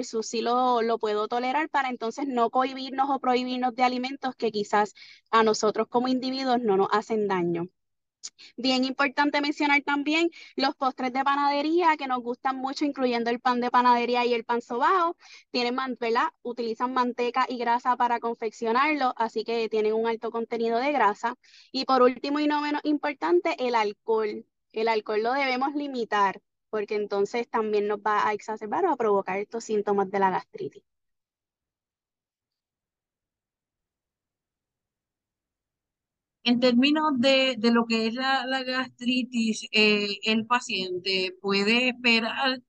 si 0.04 0.42
lo, 0.42 0.82
lo 0.82 0.98
puedo 0.98 1.28
tolerar 1.28 1.68
para 1.68 1.88
entonces 1.88 2.26
no 2.28 2.50
cohibirnos 2.50 3.08
o 3.10 3.20
prohibirnos 3.20 3.74
de 3.74 3.82
alimentos 3.82 4.34
que 4.36 4.50
quizás 4.52 4.94
a 5.30 5.42
nosotros 5.42 5.88
como 5.88 6.08
individuos 6.08 6.60
no 6.60 6.76
nos 6.76 6.88
hacen 6.92 7.28
daño. 7.28 7.68
Bien 8.56 8.84
importante 8.84 9.40
mencionar 9.40 9.82
también 9.82 10.30
los 10.56 10.74
postres 10.74 11.12
de 11.12 11.24
panadería 11.24 11.96
que 11.96 12.06
nos 12.06 12.20
gustan 12.22 12.56
mucho, 12.56 12.84
incluyendo 12.84 13.30
el 13.30 13.40
pan 13.40 13.60
de 13.60 13.70
panadería 13.70 14.24
y 14.24 14.34
el 14.34 14.44
pan 14.44 14.60
sobao. 14.62 15.16
Tienen. 15.50 15.76
Utilizan 16.42 16.92
manteca 16.92 17.46
y 17.48 17.58
grasa 17.58 17.96
para 17.96 18.20
confeccionarlo, 18.20 19.14
así 19.16 19.44
que 19.44 19.68
tienen 19.68 19.92
un 19.92 20.06
alto 20.06 20.30
contenido 20.30 20.78
de 20.78 20.92
grasa. 20.92 21.36
Y 21.72 21.84
por 21.84 22.02
último 22.02 22.40
y 22.40 22.46
no 22.46 22.60
menos 22.60 22.80
importante, 22.84 23.56
el 23.66 23.74
alcohol. 23.74 24.46
El 24.72 24.88
alcohol 24.88 25.22
lo 25.22 25.32
debemos 25.32 25.74
limitar 25.74 26.42
porque 26.76 26.96
entonces 26.96 27.48
también 27.48 27.88
nos 27.88 28.00
va 28.00 28.28
a 28.28 28.34
exacerbar 28.34 28.84
o 28.84 28.90
a 28.92 28.96
provocar 28.96 29.38
estos 29.38 29.64
síntomas 29.64 30.10
de 30.10 30.18
la 30.18 30.30
gastritis. 30.30 30.82
En 36.44 36.60
términos 36.60 37.12
de, 37.16 37.56
lo 37.72 37.86
que 37.86 38.08
es 38.08 38.14
la, 38.14 38.62
gastritis, 38.62 39.66
eh, 39.72 40.18
el 40.24 40.46
paciente 40.46 41.34
puede 41.40 41.88
esperar 41.88 42.60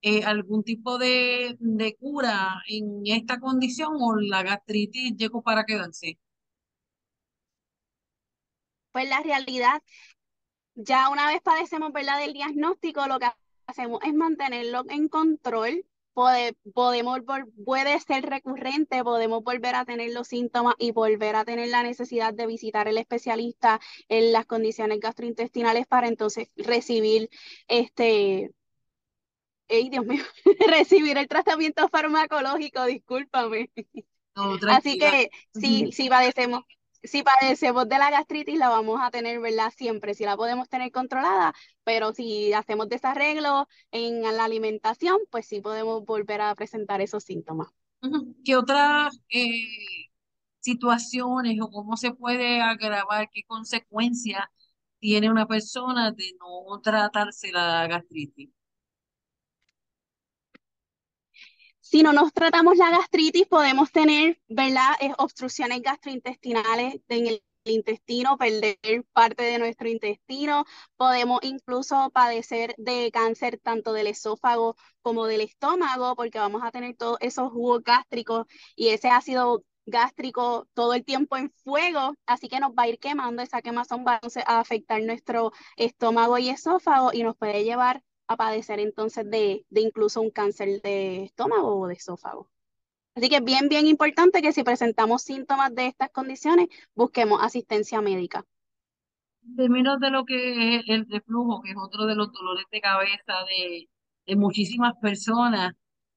eh, 0.00 0.22
algún 0.22 0.62
tipo 0.62 0.96
de, 0.96 1.56
de, 1.58 1.96
cura 1.96 2.62
en 2.68 3.02
esta 3.06 3.40
condición 3.40 3.94
o 3.98 4.14
la 4.14 4.44
gastritis 4.44 5.16
llegó 5.16 5.42
para 5.42 5.64
quedarse? 5.64 6.20
Pues 8.92 9.08
la 9.08 9.20
realidad, 9.22 9.82
ya 10.76 11.08
una 11.10 11.26
vez 11.26 11.42
padecemos 11.42 11.92
¿verdad? 11.92 12.20
del 12.20 12.32
diagnóstico, 12.32 13.08
lo 13.08 13.18
que 13.18 13.26
hacemos 13.66 14.00
es 14.04 14.14
mantenerlo 14.14 14.84
en 14.88 15.08
control. 15.08 15.84
podemos, 16.74 17.20
puede 17.64 18.00
ser 18.00 18.24
recurrente, 18.24 19.04
podemos 19.04 19.42
volver 19.44 19.74
a 19.74 19.84
tener 19.84 20.12
los 20.12 20.28
síntomas 20.28 20.74
y 20.78 20.92
volver 20.92 21.36
a 21.36 21.44
tener 21.44 21.68
la 21.68 21.82
necesidad 21.82 22.32
de 22.32 22.46
visitar 22.46 22.88
el 22.88 22.98
especialista 22.98 23.80
en 24.08 24.32
las 24.32 24.46
condiciones 24.46 25.00
gastrointestinales 25.00 25.86
para 25.86 26.08
entonces 26.08 26.48
recibir 26.56 27.28
este, 27.68 28.50
¡Ey, 29.68 29.88
Dios 29.90 30.06
mío! 30.06 30.22
recibir 30.68 31.18
el 31.18 31.28
tratamiento 31.28 31.88
farmacológico, 31.88 32.84
discúlpame. 32.86 33.70
Así 34.68 34.98
que 34.98 35.30
sí, 35.54 35.90
sí 35.92 36.08
padecemos, 36.08 36.64
si 37.06 37.22
padecemos 37.22 37.88
de 37.88 37.98
la 37.98 38.10
gastritis, 38.10 38.58
la 38.58 38.68
vamos 38.68 39.00
a 39.02 39.10
tener, 39.10 39.40
¿verdad? 39.40 39.72
Siempre, 39.76 40.14
si 40.14 40.24
la 40.24 40.36
podemos 40.36 40.68
tener 40.68 40.90
controlada, 40.92 41.54
pero 41.84 42.12
si 42.12 42.52
hacemos 42.52 42.88
desarreglo 42.88 43.68
en 43.90 44.22
la 44.22 44.44
alimentación, 44.44 45.18
pues 45.30 45.46
sí 45.46 45.60
podemos 45.60 46.04
volver 46.04 46.40
a 46.40 46.54
presentar 46.54 47.00
esos 47.00 47.24
síntomas. 47.24 47.68
¿Qué 48.44 48.56
otras 48.56 49.18
eh, 49.30 49.66
situaciones 50.60 51.58
o 51.60 51.70
cómo 51.70 51.96
se 51.96 52.12
puede 52.12 52.60
agravar, 52.60 53.28
qué 53.32 53.42
consecuencias 53.46 54.44
tiene 54.98 55.30
una 55.30 55.46
persona 55.46 56.12
de 56.12 56.32
no 56.38 56.80
tratarse 56.80 57.52
la 57.52 57.86
gastritis? 57.86 58.50
Si 61.88 62.02
no 62.02 62.12
nos 62.12 62.32
tratamos 62.32 62.76
la 62.78 62.90
gastritis, 62.90 63.46
podemos 63.46 63.92
tener, 63.92 64.40
¿verdad? 64.48 64.96
obstrucciones 65.18 65.82
gastrointestinales 65.82 67.00
en 67.08 67.28
el 67.28 67.44
intestino, 67.64 68.36
perder 68.36 68.76
parte 69.12 69.44
de 69.44 69.60
nuestro 69.60 69.88
intestino. 69.88 70.64
Podemos 70.96 71.38
incluso 71.44 72.10
padecer 72.10 72.74
de 72.76 73.12
cáncer 73.12 73.60
tanto 73.62 73.92
del 73.92 74.08
esófago 74.08 74.74
como 75.00 75.26
del 75.26 75.42
estómago, 75.42 76.16
porque 76.16 76.40
vamos 76.40 76.64
a 76.64 76.72
tener 76.72 76.96
todos 76.96 77.18
esos 77.20 77.52
jugos 77.52 77.84
gástricos 77.84 78.46
y 78.74 78.88
ese 78.88 79.08
ácido 79.08 79.62
gástrico 79.86 80.66
todo 80.74 80.92
el 80.92 81.04
tiempo 81.04 81.36
en 81.36 81.52
fuego, 81.52 82.14
así 82.26 82.48
que 82.48 82.58
nos 82.58 82.72
va 82.72 82.82
a 82.82 82.88
ir 82.88 82.98
quemando, 82.98 83.42
esa 83.42 83.62
quemazón 83.62 84.04
va 84.04 84.18
a 84.46 84.58
afectar 84.58 85.00
nuestro 85.02 85.52
estómago 85.76 86.36
y 86.38 86.48
esófago 86.48 87.12
y 87.12 87.22
nos 87.22 87.36
puede 87.36 87.62
llevar 87.62 88.02
a 88.26 88.36
padecer 88.36 88.80
entonces 88.80 89.28
de, 89.30 89.64
incluso 89.70 90.20
un 90.20 90.30
cáncer 90.30 90.80
de 90.82 91.24
estómago 91.24 91.80
o 91.80 91.86
de 91.86 91.94
esófago. 91.94 92.48
Así 93.14 93.28
que 93.28 93.36
es 93.36 93.44
bien, 93.44 93.68
bien 93.68 93.86
importante 93.86 94.42
que 94.42 94.52
si 94.52 94.62
presentamos 94.62 95.22
síntomas 95.22 95.74
de 95.74 95.86
estas 95.86 96.10
condiciones, 96.10 96.68
busquemos 96.94 97.40
asistencia 97.42 98.00
médica. 98.00 98.44
En 99.42 99.56
términos 99.56 100.00
de 100.00 100.10
lo 100.10 100.24
que 100.24 100.76
es 100.76 100.84
el 100.88 101.06
reflujo, 101.08 101.62
que 101.62 101.70
es 101.70 101.76
otro 101.76 102.04
de 102.06 102.14
los 102.14 102.32
dolores 102.32 102.66
de 102.70 102.80
cabeza 102.80 103.34
de, 103.48 104.36
muchísimas 104.36 104.94
personas, 105.00 105.72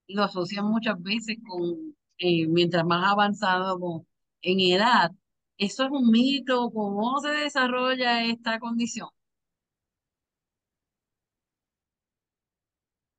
lo 0.08 0.24
asocian 0.24 0.66
muchas 0.66 1.02
veces 1.02 1.38
con, 1.48 1.96
eh, 2.18 2.48
mientras 2.48 2.84
más 2.84 3.12
avanzado 3.12 4.06
en 4.42 4.60
edad, 4.60 5.12
¿Eso 5.60 5.84
es 5.84 5.92
un 5.92 6.10
mito? 6.10 6.72
¿Cómo 6.72 7.20
se 7.20 7.28
desarrolla 7.32 8.24
esta 8.24 8.60
condición? 8.60 9.10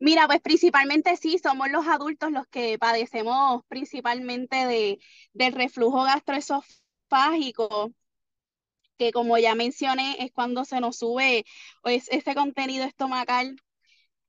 Mira, 0.01 0.27
pues 0.27 0.41
principalmente 0.41 1.17
sí, 1.17 1.39
somos 1.39 1.71
los 1.71 1.87
adultos 1.87 2.31
los 2.33 2.47
que 2.49 2.79
padecemos 2.79 3.63
principalmente 3.69 4.57
de, 4.67 4.99
del 5.35 5.53
reflujo 5.53 6.03
gastroesofágico, 6.05 7.93
que 8.99 9.13
como 9.13 9.39
ya 9.39 9.55
mencioné, 9.55 10.17
es 10.21 10.33
cuando 10.33 10.65
se 10.65 10.81
nos 10.81 10.99
sube 10.99 11.45
pues, 11.83 12.09
ese 12.11 12.35
contenido 12.35 12.85
estomacal. 12.85 13.57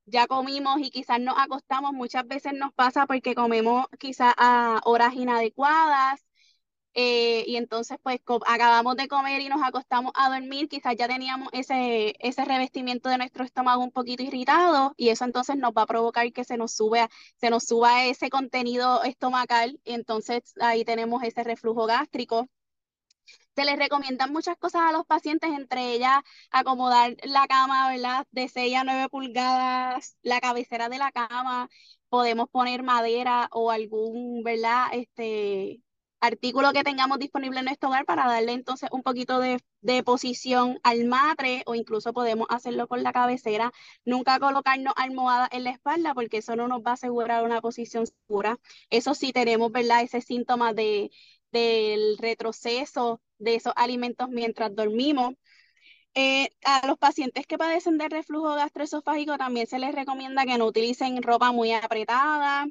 Ya 0.06 0.28
comimos 0.28 0.80
y 0.82 0.92
quizás 0.92 1.20
nos 1.22 1.36
acostamos, 1.40 1.94
muchas 1.94 2.28
veces 2.28 2.54
nos 2.54 2.74
pasa 2.74 3.08
porque 3.08 3.36
comemos 3.36 3.88
quizás 4.00 4.34
a 4.38 4.82
horas 4.86 5.16
inadecuadas, 5.16 6.26
eh, 6.94 7.44
y 7.48 7.56
entonces 7.56 7.98
pues 8.04 8.20
acabamos 8.46 8.96
de 8.98 9.08
comer 9.08 9.42
y 9.42 9.50
nos 9.50 9.62
acostamos 9.64 10.12
a 10.16 10.30
dormir, 10.30 10.68
quizás 10.70 10.96
ya 10.98 11.08
teníamos 11.08 11.50
ese, 11.54 12.16
ese 12.20 12.46
revestimiento 12.46 13.10
de 13.10 13.18
nuestro 13.18 13.44
estómago 13.46 13.84
un 13.84 13.92
poquito 13.92 14.24
irritado 14.24 14.94
y 14.98 15.10
eso 15.10 15.26
entonces 15.26 15.56
nos 15.58 15.72
va 15.74 15.84
a 15.84 15.86
provocar 15.88 16.32
que 16.34 16.44
se 16.44 16.58
nos, 16.58 16.74
sube, 16.74 17.08
se 17.38 17.50
nos 17.50 17.64
suba 17.64 18.06
ese 18.06 18.30
contenido 18.30 19.04
estomacal 19.04 19.80
entonces 19.86 20.54
ahí 20.60 20.86
tenemos 20.86 21.24
ese 21.24 21.44
reflujo 21.44 21.86
gástrico. 21.86 22.48
Se 23.56 23.66
les 23.66 23.78
recomiendan 23.78 24.32
muchas 24.32 24.58
cosas 24.58 24.82
a 24.84 24.92
los 24.92 25.06
pacientes, 25.06 25.50
entre 25.52 25.94
ellas 25.94 26.22
acomodar 26.52 27.16
la 27.24 27.48
cama, 27.48 27.90
¿verdad? 27.90 28.26
De 28.32 28.48
6 28.48 28.76
a 28.78 28.84
9 28.84 29.10
pulgadas, 29.10 30.18
la 30.22 30.40
cabecera 30.40 30.90
de 30.90 30.98
la 30.98 31.12
cama, 31.12 31.70
podemos 32.10 32.50
poner 32.50 32.84
madera 32.84 33.50
o 33.52 33.72
algún, 33.72 34.44
¿verdad? 34.44 34.88
Este, 34.94 35.82
artículo 36.22 36.72
que 36.72 36.84
tengamos 36.84 37.20
disponible 37.20 37.60
en 37.60 37.66
nuestro 37.66 37.90
hogar 37.90 38.06
para 38.06 38.28
darle 38.28 38.54
entonces 38.54 38.90
un 38.92 39.04
poquito 39.04 39.40
de, 39.40 39.60
posición 40.06 40.80
al 40.84 41.06
matre 41.06 41.64
o 41.66 41.76
incluso 41.76 42.14
podemos 42.14 42.48
hacerlo 42.50 42.88
con 42.88 43.04
la 43.04 43.12
cabecera. 43.12 43.74
Nunca 44.06 44.40
colocarnos 44.40 44.94
almohada 44.96 45.50
en 45.52 45.64
la 45.64 45.72
espalda 45.72 46.14
porque 46.14 46.38
eso 46.38 46.56
no 46.56 46.68
nos 46.68 46.82
va 46.82 46.92
a 46.92 46.94
asegurar 46.94 47.44
una 47.44 47.62
posición 47.62 48.06
segura. 48.08 48.60
Eso 48.90 49.16
sí 49.16 49.34
tenemos, 49.34 49.72
¿verdad? 49.72 50.04
Ese 50.04 50.22
síntoma 50.22 50.74
de, 50.74 51.12
del 51.52 52.18
retroceso 52.20 53.22
de 53.40 53.56
esos 53.56 53.74
alimentos 53.76 54.30
mientras 54.30 54.76
dormimos. 54.76 55.34
Eh, 56.14 56.50
a 56.66 56.86
los 56.88 56.98
pacientes 56.98 57.48
que 57.48 57.58
padecen 57.58 57.98
de 57.98 58.10
reflujo 58.10 58.54
gastroesofágico 58.56 59.38
también 59.38 59.66
se 59.68 59.80
les 59.80 59.96
recomienda 59.96 60.46
que 60.46 60.58
no 60.58 60.66
utilicen 60.66 61.22
ropa 61.24 61.52
muy 61.54 61.72
apretada, 61.72 62.68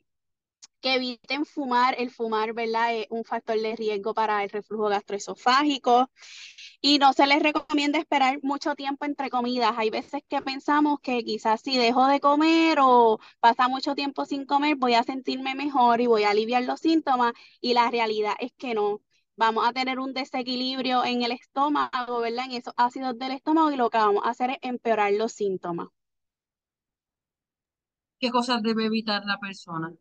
que 0.80 0.94
eviten 0.94 1.44
fumar. 1.46 1.94
El 1.98 2.10
fumar, 2.10 2.52
¿verdad? 2.54 2.94
Es 2.94 3.06
un 3.10 3.24
factor 3.24 3.58
de 3.60 3.76
riesgo 3.76 4.14
para 4.14 4.42
el 4.44 4.50
reflujo 4.50 4.88
gastroesofágico. 4.88 6.10
Y 6.80 6.98
no 6.98 7.12
se 7.12 7.26
les 7.26 7.42
recomienda 7.42 7.98
esperar 7.98 8.38
mucho 8.42 8.74
tiempo 8.74 9.04
entre 9.04 9.30
comidas. 9.30 9.74
Hay 9.76 9.90
veces 9.90 10.22
que 10.28 10.40
pensamos 10.42 11.00
que 11.00 11.22
quizás 11.24 11.60
si 11.60 11.76
dejo 11.76 12.06
de 12.06 12.20
comer 12.20 12.78
o 12.80 13.18
pasa 13.40 13.68
mucho 13.68 13.94
tiempo 13.94 14.24
sin 14.24 14.46
comer, 14.46 14.76
voy 14.76 14.94
a 14.94 15.02
sentirme 15.02 15.54
mejor 15.54 16.00
y 16.00 16.06
voy 16.06 16.24
a 16.24 16.30
aliviar 16.30 16.64
los 16.64 16.80
síntomas. 16.80 17.32
Y 17.60 17.74
la 17.74 17.90
realidad 17.90 18.34
es 18.40 18.52
que 18.52 18.74
no. 18.74 19.00
Vamos 19.36 19.66
a 19.66 19.72
tener 19.72 19.98
un 19.98 20.12
desequilibrio 20.12 21.04
en 21.04 21.22
el 21.22 21.32
estómago, 21.32 22.20
¿verdad? 22.20 22.46
En 22.46 22.52
esos 22.52 22.74
ácidos 22.76 23.18
del 23.18 23.32
estómago 23.32 23.70
y 23.72 23.76
lo 23.76 23.90
que 23.90 23.98
vamos 23.98 24.24
a 24.24 24.30
hacer 24.30 24.50
es 24.50 24.58
empeorar 24.62 25.12
los 25.14 25.32
síntomas. 25.32 25.88
¿Qué 28.18 28.30
cosas 28.30 28.62
debe 28.62 28.84
evitar 28.86 29.24
la 29.24 29.38
persona? 29.38 29.92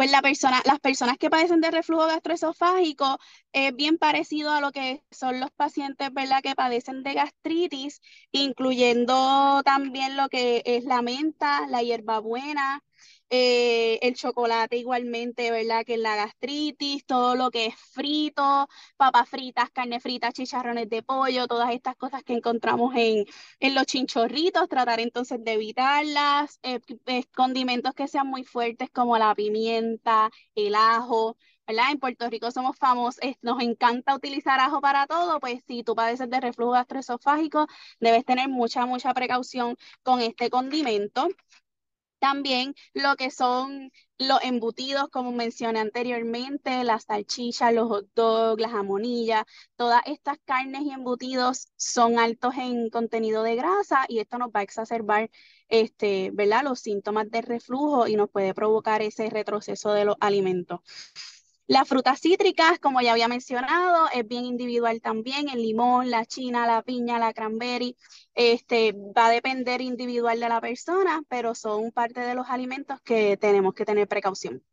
Pues 0.00 0.10
la 0.10 0.22
persona, 0.22 0.62
las 0.64 0.80
personas 0.80 1.18
que 1.18 1.28
padecen 1.28 1.60
de 1.60 1.70
reflujo 1.70 2.06
gastroesofágico 2.06 3.18
es 3.52 3.76
bien 3.76 3.98
parecido 3.98 4.50
a 4.50 4.62
lo 4.62 4.72
que 4.72 5.04
son 5.10 5.40
los 5.40 5.50
pacientes, 5.50 6.10
¿verdad? 6.14 6.40
Que 6.42 6.54
padecen 6.54 7.02
de 7.02 7.12
gastritis, 7.12 8.00
incluyendo 8.32 9.60
también 9.62 10.16
lo 10.16 10.30
que 10.30 10.62
es 10.64 10.84
la 10.84 11.02
menta, 11.02 11.66
la 11.66 11.82
hierbabuena, 11.82 12.82
eh, 13.28 13.98
el 14.02 14.14
chocolate 14.14 14.76
igualmente, 14.76 15.50
¿verdad? 15.50 15.84
Que 15.84 15.96
la 15.96 16.16
gastritis, 16.16 17.04
todo 17.06 17.36
lo 17.36 17.50
que 17.50 17.66
es 17.66 17.74
frito, 17.76 18.68
papas 18.96 19.28
fritas, 19.28 19.70
carne 19.70 20.00
frita, 20.00 20.32
chicharrones 20.32 20.88
de 20.88 21.02
pollo, 21.02 21.46
todas 21.46 21.72
estas 21.72 21.96
cosas 21.96 22.22
que 22.24 22.34
encontramos 22.34 22.94
en, 22.96 23.24
en 23.60 23.74
los 23.74 23.86
chinchorritos, 23.86 24.68
tratar 24.68 25.00
entonces 25.00 25.42
de 25.44 25.52
evitarlas, 25.54 26.58
eh, 26.62 26.80
condimentos 27.34 27.94
que 27.94 28.08
sean 28.08 28.26
muy 28.26 28.44
fuertes 28.44 28.90
como 28.90 29.16
la 29.18 29.34
pimienta, 29.34 30.30
el 30.54 30.74
ajo, 30.74 31.36
¿verdad? 31.66 31.92
En 31.92 31.98
Puerto 32.00 32.28
Rico 32.28 32.50
somos 32.50 32.76
famosos, 32.76 33.20
nos 33.42 33.62
encanta 33.62 34.14
utilizar 34.14 34.58
ajo 34.60 34.80
para 34.80 35.06
todo, 35.06 35.38
pues 35.40 35.62
si 35.66 35.84
tú 35.84 35.94
padeces 35.94 36.28
de 36.28 36.40
reflujo 36.40 36.72
gastroesofágico, 36.72 37.66
debes 38.00 38.24
tener 38.24 38.48
mucha, 38.48 38.86
mucha 38.86 39.14
precaución 39.14 39.76
con 40.02 40.20
este 40.20 40.50
condimento. 40.50 41.28
También 42.20 42.74
lo 42.94 43.16
que 43.16 43.30
son 43.30 43.90
los 44.18 44.38
embutidos, 44.44 45.08
como 45.10 45.32
mencioné 45.32 45.80
anteriormente, 45.80 46.84
las 46.84 47.04
salchichas, 47.04 47.72
los 47.74 47.88
hot 47.88 48.08
dogs, 48.14 48.60
las 48.60 48.72
jamonillas, 48.72 49.44
todas 49.76 50.02
estas 50.06 50.38
carnes 50.44 50.82
y 50.82 50.92
embutidos 50.92 51.68
son 51.76 52.18
altos 52.18 52.54
en 52.56 52.90
contenido 52.90 53.42
de 53.42 53.56
grasa 53.56 54.04
y 54.08 54.18
esto 54.20 54.38
nos 54.38 54.50
va 54.50 54.60
a 54.60 54.62
exacerbar 54.62 55.30
este, 55.68 56.30
¿verdad? 56.34 56.62
los 56.64 56.80
síntomas 56.80 57.30
de 57.30 57.40
reflujo 57.42 58.06
y 58.06 58.16
nos 58.16 58.30
puede 58.30 58.54
provocar 58.54 59.02
ese 59.02 59.30
retroceso 59.30 59.92
de 59.92 60.04
los 60.04 60.16
alimentos. 60.20 60.80
Las 61.70 61.86
frutas 61.86 62.18
cítricas, 62.20 62.80
como 62.80 63.00
ya 63.00 63.12
había 63.12 63.28
mencionado, 63.28 64.08
es 64.12 64.26
bien 64.26 64.44
individual 64.44 65.00
también, 65.00 65.48
el 65.48 65.62
limón, 65.62 66.10
la 66.10 66.26
china, 66.26 66.66
la 66.66 66.82
piña, 66.82 67.20
la 67.20 67.32
cranberry, 67.32 67.96
este, 68.34 68.92
va 68.92 69.26
a 69.26 69.30
depender 69.30 69.80
individual 69.80 70.40
de 70.40 70.48
la 70.48 70.60
persona, 70.60 71.22
pero 71.28 71.54
son 71.54 71.92
parte 71.92 72.18
de 72.22 72.34
los 72.34 72.48
alimentos 72.48 73.00
que 73.02 73.36
tenemos 73.36 73.72
que 73.74 73.84
tener 73.84 74.08
precaución. 74.08 74.64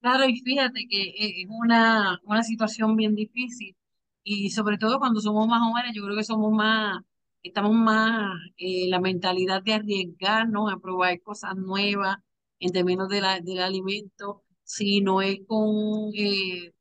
Claro, 0.00 0.28
y 0.28 0.40
fíjate 0.40 0.86
que 0.88 1.12
es 1.16 1.48
una, 1.48 2.20
una 2.22 2.44
situación 2.44 2.94
bien 2.94 3.16
difícil 3.16 3.76
y 4.22 4.50
sobre 4.50 4.78
todo 4.78 5.00
cuando 5.00 5.20
somos 5.20 5.48
más 5.48 5.60
jóvenes, 5.60 5.90
yo 5.92 6.04
creo 6.04 6.16
que 6.16 6.22
somos 6.22 6.52
más, 6.52 7.02
estamos 7.42 7.72
más 7.72 8.30
en 8.58 8.90
la 8.90 9.00
mentalidad 9.00 9.60
de 9.60 9.74
arriesgarnos 9.74 10.72
a 10.72 10.78
probar 10.78 11.20
cosas 11.20 11.56
nuevas 11.56 12.18
en 12.60 12.70
términos 12.70 13.08
de 13.08 13.20
la, 13.20 13.40
del 13.40 13.58
alimento 13.58 14.44
si 14.72 15.02
no 15.02 15.20
es 15.22 15.40
con 15.46 16.12
eh, 16.14 16.72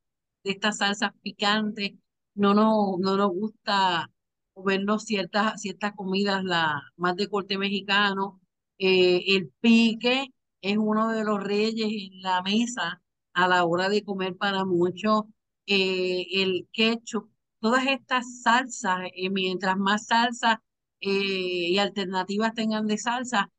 estas 0.44 0.78
salsas 0.78 1.12
picantes, 1.22 1.92
no, 2.36 2.54
no, 2.54 2.98
no 3.00 3.18
nos 3.18 3.32
gusta 3.32 4.10
comernos 4.54 5.04
ciertas, 5.04 5.62
ciertas 5.62 5.94
comidas 5.96 6.44
la, 6.46 6.82
más 6.98 7.16
de 7.18 7.28
corte 7.30 7.58
mexicano. 7.58 8.40
Eh, 8.78 9.36
el 9.36 9.52
pique 9.60 10.28
es 10.62 10.78
uno 10.78 11.12
de 11.12 11.24
los 11.26 11.44
reyes 11.44 11.90
en 11.92 12.22
la 12.22 12.42
mesa 12.44 13.02
a 13.34 13.48
la 13.50 13.66
hora 13.66 13.90
de 13.90 14.04
comer 14.04 14.38
para 14.38 14.64
muchos. 14.66 15.24
Eh, 15.68 16.28
el 16.44 16.68
ketchup, 16.72 17.30
todas 17.60 17.86
estas 17.88 18.42
salsas, 18.42 19.00
mientras 19.32 19.78
más 19.78 20.08
salsas 20.08 20.58
y 21.00 21.78
alternativas 21.78 22.54
tengan 22.54 22.88
de 22.88 22.98
salsa, 22.98 23.50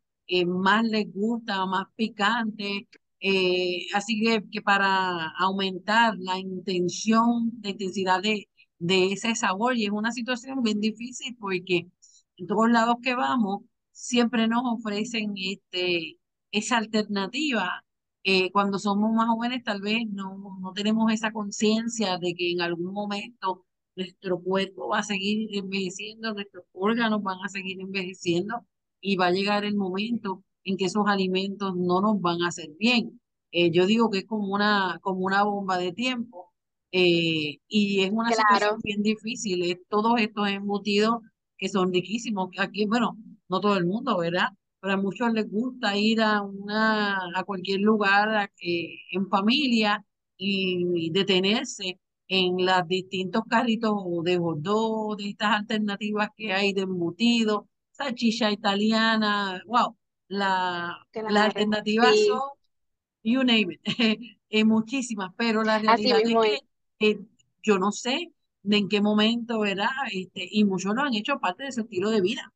más 0.46 0.84
les 0.84 1.12
gusta, 1.12 1.66
más 1.66 1.86
picante, 1.96 2.88
eh, 3.22 3.86
así 3.94 4.20
que, 4.20 4.62
para 4.62 5.28
aumentar 5.38 6.16
la 6.18 6.38
intención, 6.38 7.52
la 7.62 7.70
intensidad 7.70 8.22
de, 8.22 8.48
de 8.78 9.12
ese 9.12 9.34
sabor, 9.36 9.76
y 9.76 9.86
es 9.86 9.92
una 9.92 10.12
situación 10.12 10.62
bien 10.62 10.80
difícil 10.80 11.36
porque 11.38 11.88
en 12.36 12.46
todos 12.46 12.70
lados 12.70 12.96
que 13.02 13.14
vamos 13.14 13.62
siempre 13.92 14.48
nos 14.48 14.62
ofrecen 14.64 15.34
este, 15.36 16.18
esa 16.50 16.78
alternativa. 16.78 17.84
Eh, 18.24 18.52
cuando 18.52 18.78
somos 18.78 19.12
más 19.12 19.26
jóvenes 19.28 19.64
tal 19.64 19.80
vez 19.80 20.02
no, 20.12 20.58
no 20.60 20.72
tenemos 20.72 21.12
esa 21.12 21.32
conciencia 21.32 22.18
de 22.18 22.34
que 22.34 22.52
en 22.52 22.60
algún 22.60 22.92
momento 22.94 23.66
nuestro 23.96 24.40
cuerpo 24.40 24.88
va 24.88 25.00
a 25.00 25.02
seguir 25.02 25.48
envejeciendo, 25.56 26.32
nuestros 26.32 26.64
órganos 26.72 27.22
van 27.22 27.38
a 27.44 27.48
seguir 27.48 27.80
envejeciendo 27.80 28.64
y 29.00 29.16
va 29.16 29.26
a 29.26 29.30
llegar 29.32 29.64
el 29.64 29.74
momento 29.76 30.44
en 30.64 30.76
que 30.76 30.86
esos 30.86 31.04
alimentos 31.06 31.74
no 31.76 32.00
nos 32.00 32.20
van 32.20 32.42
a 32.42 32.48
hacer 32.48 32.70
bien. 32.78 33.20
Eh, 33.52 33.70
yo 33.70 33.86
digo 33.86 34.10
que 34.10 34.18
es 34.18 34.26
como 34.26 34.54
una, 34.54 34.98
como 35.02 35.20
una 35.26 35.44
bomba 35.44 35.78
de 35.78 35.92
tiempo 35.92 36.52
eh, 36.92 37.58
y 37.68 38.00
es 38.02 38.10
una 38.12 38.30
situación 38.30 38.80
bien 38.82 39.02
difícil. 39.02 39.62
Es 39.64 39.78
todos 39.88 40.20
estos 40.20 40.48
embutidos 40.48 41.20
que 41.58 41.68
son 41.68 41.92
riquísimos. 41.92 42.50
Aquí, 42.58 42.86
bueno, 42.86 43.16
no 43.48 43.60
todo 43.60 43.76
el 43.76 43.86
mundo, 43.86 44.18
¿verdad? 44.18 44.48
Pero 44.80 44.94
a 44.94 44.96
muchos 44.96 45.32
les 45.32 45.48
gusta 45.50 45.96
ir 45.96 46.20
a, 46.22 46.42
una, 46.42 47.18
a 47.36 47.44
cualquier 47.44 47.80
lugar 47.80 48.50
eh, 48.60 48.88
en 49.12 49.28
familia 49.28 50.04
y, 50.36 51.10
detenerse 51.10 52.00
en 52.28 52.64
los 52.64 52.88
distintos 52.88 53.42
carritos 53.48 53.94
de 54.24 54.38
bordó, 54.38 55.16
de 55.16 55.30
estas 55.30 55.60
alternativas 55.60 56.30
que 56.36 56.52
hay 56.52 56.72
de 56.72 56.82
embutidos, 56.82 57.64
salchicha 57.92 58.50
italiana, 58.50 59.62
wow, 59.66 59.96
la, 60.28 61.06
las 61.12 61.44
alternativas 61.44 62.14
son, 62.26 62.40
you 63.22 63.42
name 63.44 63.74
it, 63.74 63.80
eh, 64.50 64.64
muchísimas, 64.64 65.32
pero 65.36 65.62
la 65.62 65.78
realidad 65.78 66.20
es 66.20 66.34
que 66.98 67.10
eh, 67.10 67.20
yo 67.62 67.78
no 67.78 67.92
sé 67.92 68.32
de 68.62 68.76
en 68.76 68.88
qué 68.88 69.00
momento, 69.00 69.60
¿verdad? 69.60 69.90
Este, 70.12 70.48
y 70.50 70.64
muchos 70.64 70.94
lo 70.94 71.02
han 71.02 71.14
hecho 71.14 71.38
parte 71.40 71.64
de 71.64 71.72
su 71.72 71.80
estilo 71.82 72.10
de 72.10 72.20
vida. 72.20 72.52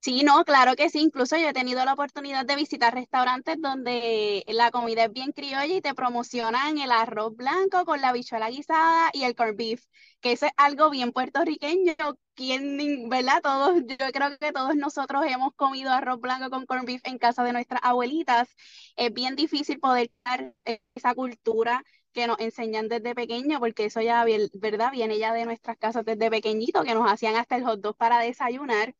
Sí, 0.00 0.22
no, 0.22 0.44
claro 0.44 0.76
que 0.76 0.88
sí. 0.90 1.00
Incluso 1.00 1.36
yo 1.36 1.48
he 1.48 1.52
tenido 1.52 1.84
la 1.84 1.92
oportunidad 1.94 2.46
de 2.46 2.54
visitar 2.56 2.94
restaurantes 2.94 3.60
donde 3.60 4.44
la 4.46 4.70
comida 4.70 5.04
es 5.04 5.12
bien 5.12 5.32
criolla 5.32 5.66
y 5.66 5.80
te 5.82 5.92
promocionan 5.94 6.78
el 6.78 6.92
arroz 6.92 7.34
blanco 7.36 7.84
con 7.84 8.00
la 8.00 8.12
bichuela 8.12 8.48
guisada 8.48 9.10
y 9.12 9.24
el 9.24 9.34
corned 9.34 9.56
beef, 9.56 9.84
que 10.20 10.32
eso 10.32 10.46
es 10.46 10.52
algo 10.56 10.88
bien 10.90 11.12
puertorriqueño. 11.12 11.94
¿Quién, 12.34 13.08
verdad? 13.08 13.40
Todos, 13.42 13.82
yo 13.86 13.96
creo 14.12 14.38
que 14.38 14.52
todos 14.52 14.76
nosotros 14.76 15.24
hemos 15.26 15.52
comido 15.56 15.90
arroz 15.90 16.20
blanco 16.20 16.48
con 16.48 16.64
corned 16.64 16.86
beef 16.86 17.00
en 17.04 17.18
casa 17.18 17.42
de 17.44 17.52
nuestras 17.52 17.80
abuelitas. 17.82 18.48
Es 18.96 19.12
bien 19.12 19.34
difícil 19.36 19.80
poder 19.80 20.10
dar 20.24 20.54
esa 20.94 21.14
cultura 21.14 21.82
que 22.12 22.26
nos 22.28 22.38
enseñan 22.40 22.88
desde 22.88 23.14
pequeño, 23.14 23.58
porque 23.60 23.84
eso 23.86 24.00
ya, 24.00 24.24
¿verdad? 24.54 24.92
Viene 24.92 25.18
ya 25.18 25.32
de 25.34 25.44
nuestras 25.44 25.76
casas 25.76 26.04
desde 26.04 26.30
pequeñito, 26.30 26.82
que 26.84 26.94
nos 26.94 27.10
hacían 27.10 27.34
hasta 27.36 27.56
el 27.56 27.64
hot 27.64 27.96
para 27.96 28.20
desayunar. 28.20 28.94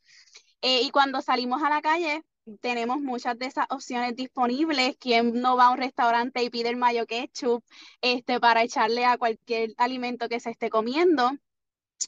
Eh, 0.63 0.83
y 0.83 0.91
cuando 0.91 1.23
salimos 1.23 1.63
a 1.63 1.71
la 1.71 1.81
calle, 1.81 2.23
tenemos 2.61 3.01
muchas 3.01 3.39
de 3.39 3.47
esas 3.47 3.67
opciones 3.71 4.17
disponibles. 4.17 4.97
Quien 4.99 5.41
no 5.41 5.57
va 5.57 5.67
a 5.67 5.71
un 5.71 5.79
restaurante 5.79 6.43
y 6.43 6.51
pide 6.51 6.71
el 6.71 6.77
mayo 6.77 7.07
ketchup 7.07 7.63
este, 8.01 8.41
para 8.41 8.63
echarle 8.63 9.05
a 9.05 9.19
cualquier 9.19 9.71
alimento 9.77 10.29
que 10.29 10.41
se 10.41 10.51
esté 10.51 10.71
comiendo? 10.71 11.31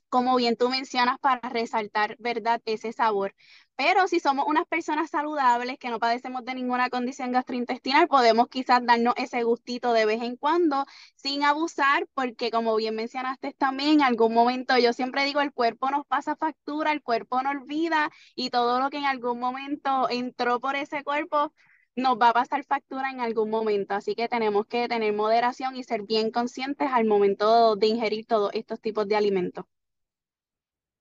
Como 0.08 0.36
bien 0.36 0.56
tú 0.56 0.68
mencionas, 0.70 1.18
para 1.20 1.48
resaltar, 1.50 2.16
¿verdad?, 2.18 2.62
ese 2.66 2.92
sabor. 2.92 3.34
Pero 3.82 4.08
si 4.08 4.20
somos 4.20 4.44
unas 4.46 4.66
personas 4.66 5.08
saludables 5.08 5.78
que 5.78 5.88
no 5.88 5.98
padecemos 5.98 6.44
de 6.44 6.54
ninguna 6.54 6.90
condición 6.90 7.32
gastrointestinal, 7.32 8.08
podemos 8.08 8.48
quizás 8.48 8.84
darnos 8.84 9.14
ese 9.16 9.42
gustito 9.42 9.94
de 9.94 10.04
vez 10.04 10.20
en 10.20 10.36
cuando 10.36 10.84
sin 11.16 11.44
abusar, 11.44 12.06
porque 12.12 12.50
como 12.50 12.76
bien 12.76 12.94
mencionaste 12.94 13.54
también, 13.54 13.92
en 13.92 14.02
algún 14.02 14.34
momento 14.34 14.76
yo 14.76 14.92
siempre 14.92 15.24
digo, 15.24 15.40
el 15.40 15.54
cuerpo 15.54 15.90
nos 15.90 16.06
pasa 16.06 16.36
factura, 16.36 16.92
el 16.92 17.02
cuerpo 17.02 17.42
no 17.42 17.50
olvida 17.52 18.10
y 18.34 18.50
todo 18.50 18.80
lo 18.80 18.90
que 18.90 18.98
en 18.98 19.06
algún 19.06 19.40
momento 19.40 20.10
entró 20.10 20.60
por 20.60 20.76
ese 20.76 21.02
cuerpo 21.02 21.54
nos 21.96 22.18
va 22.18 22.28
a 22.30 22.34
pasar 22.34 22.64
factura 22.64 23.10
en 23.10 23.20
algún 23.20 23.48
momento. 23.48 23.94
Así 23.94 24.14
que 24.14 24.28
tenemos 24.28 24.66
que 24.66 24.88
tener 24.88 25.14
moderación 25.14 25.74
y 25.76 25.84
ser 25.84 26.02
bien 26.02 26.30
conscientes 26.30 26.90
al 26.92 27.06
momento 27.06 27.76
de 27.76 27.86
ingerir 27.86 28.26
todos 28.26 28.50
estos 28.52 28.78
tipos 28.82 29.08
de 29.08 29.16
alimentos. 29.16 29.64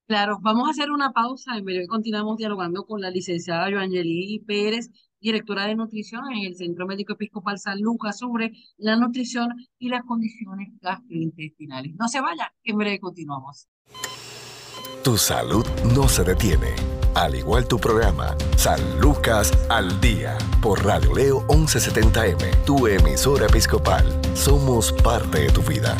Claro, 0.09 0.39
vamos 0.41 0.67
a 0.67 0.71
hacer 0.71 0.89
una 0.89 1.11
pausa. 1.13 1.55
En 1.55 1.63
breve 1.63 1.85
continuamos 1.85 2.35
dialogando 2.35 2.83
con 2.83 2.99
la 2.99 3.11
licenciada 3.11 3.69
Joangeli 3.69 4.39
Pérez, 4.39 4.89
directora 5.21 5.67
de 5.67 5.75
nutrición 5.75 6.23
en 6.31 6.47
el 6.47 6.55
Centro 6.55 6.87
Médico 6.87 7.13
Episcopal 7.13 7.59
San 7.59 7.79
Lucas, 7.79 8.17
sobre 8.17 8.53
la 8.77 8.95
nutrición 8.95 9.49
y 9.77 9.89
las 9.89 10.01
condiciones 10.05 10.69
gastrointestinales. 10.81 11.93
No 11.93 12.07
se 12.07 12.21
vaya, 12.21 12.51
en 12.63 12.77
breve 12.77 12.99
continuamos. 12.99 13.67
Tu 15.03 15.15
salud 15.15 15.63
no 15.93 16.09
se 16.09 16.23
detiene. 16.23 16.73
Al 17.13 17.35
igual 17.35 17.67
tu 17.67 17.77
programa, 17.77 18.35
San 18.57 18.79
Lucas 18.99 19.51
al 19.69 20.01
Día, 20.01 20.35
por 20.59 20.83
Radio 20.83 21.13
Leo 21.13 21.47
1170M, 21.49 22.65
tu 22.65 22.87
emisora 22.87 23.45
episcopal. 23.45 24.05
Somos 24.33 24.91
parte 24.91 25.41
de 25.41 25.49
tu 25.51 25.61
vida. 25.61 25.95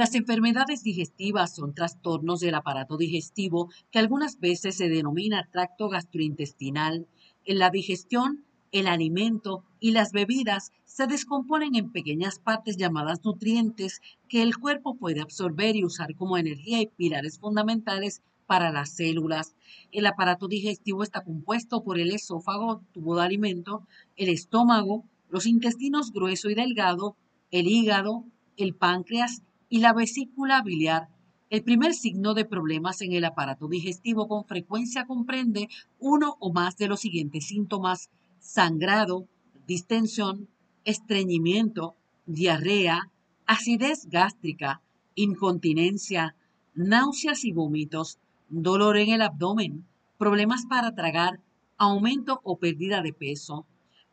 Las 0.00 0.14
enfermedades 0.14 0.82
digestivas 0.82 1.54
son 1.54 1.74
trastornos 1.74 2.40
del 2.40 2.54
aparato 2.54 2.96
digestivo 2.96 3.68
que 3.90 3.98
algunas 3.98 4.40
veces 4.40 4.78
se 4.78 4.88
denomina 4.88 5.46
tracto 5.52 5.90
gastrointestinal. 5.90 7.06
En 7.44 7.58
la 7.58 7.68
digestión, 7.68 8.46
el 8.72 8.86
alimento 8.86 9.62
y 9.78 9.90
las 9.90 10.12
bebidas 10.12 10.72
se 10.86 11.06
descomponen 11.06 11.74
en 11.74 11.92
pequeñas 11.92 12.38
partes 12.38 12.78
llamadas 12.78 13.22
nutrientes 13.24 14.00
que 14.26 14.40
el 14.40 14.56
cuerpo 14.56 14.96
puede 14.96 15.20
absorber 15.20 15.76
y 15.76 15.84
usar 15.84 16.14
como 16.14 16.38
energía 16.38 16.80
y 16.80 16.86
pilares 16.86 17.38
fundamentales 17.38 18.22
para 18.46 18.72
las 18.72 18.88
células. 18.88 19.54
El 19.92 20.06
aparato 20.06 20.48
digestivo 20.48 21.02
está 21.02 21.22
compuesto 21.24 21.84
por 21.84 21.98
el 21.98 22.12
esófago, 22.12 22.80
tubo 22.94 23.16
de 23.16 23.24
alimento, 23.24 23.86
el 24.16 24.30
estómago, 24.30 25.04
los 25.28 25.44
intestinos 25.44 26.10
grueso 26.10 26.48
y 26.48 26.54
delgado, 26.54 27.16
el 27.50 27.66
hígado, 27.66 28.24
el 28.56 28.74
páncreas 28.74 29.42
y 29.70 29.78
la 29.78 29.94
vesícula 29.94 30.60
biliar. 30.62 31.08
El 31.48 31.64
primer 31.64 31.94
signo 31.94 32.34
de 32.34 32.44
problemas 32.44 33.00
en 33.00 33.12
el 33.12 33.24
aparato 33.24 33.68
digestivo 33.68 34.28
con 34.28 34.44
frecuencia 34.44 35.06
comprende 35.06 35.68
uno 35.98 36.36
o 36.40 36.52
más 36.52 36.76
de 36.76 36.88
los 36.88 37.00
siguientes 37.00 37.46
síntomas: 37.46 38.10
sangrado, 38.38 39.26
distensión, 39.66 40.48
estreñimiento, 40.84 41.94
diarrea, 42.26 43.10
acidez 43.46 44.06
gástrica, 44.10 44.82
incontinencia, 45.14 46.34
náuseas 46.74 47.44
y 47.44 47.52
vómitos, 47.52 48.18
dolor 48.48 48.96
en 48.96 49.10
el 49.10 49.22
abdomen, 49.22 49.86
problemas 50.18 50.66
para 50.66 50.94
tragar, 50.94 51.40
aumento 51.78 52.40
o 52.44 52.58
pérdida 52.58 53.02
de 53.02 53.12
peso. 53.12 53.66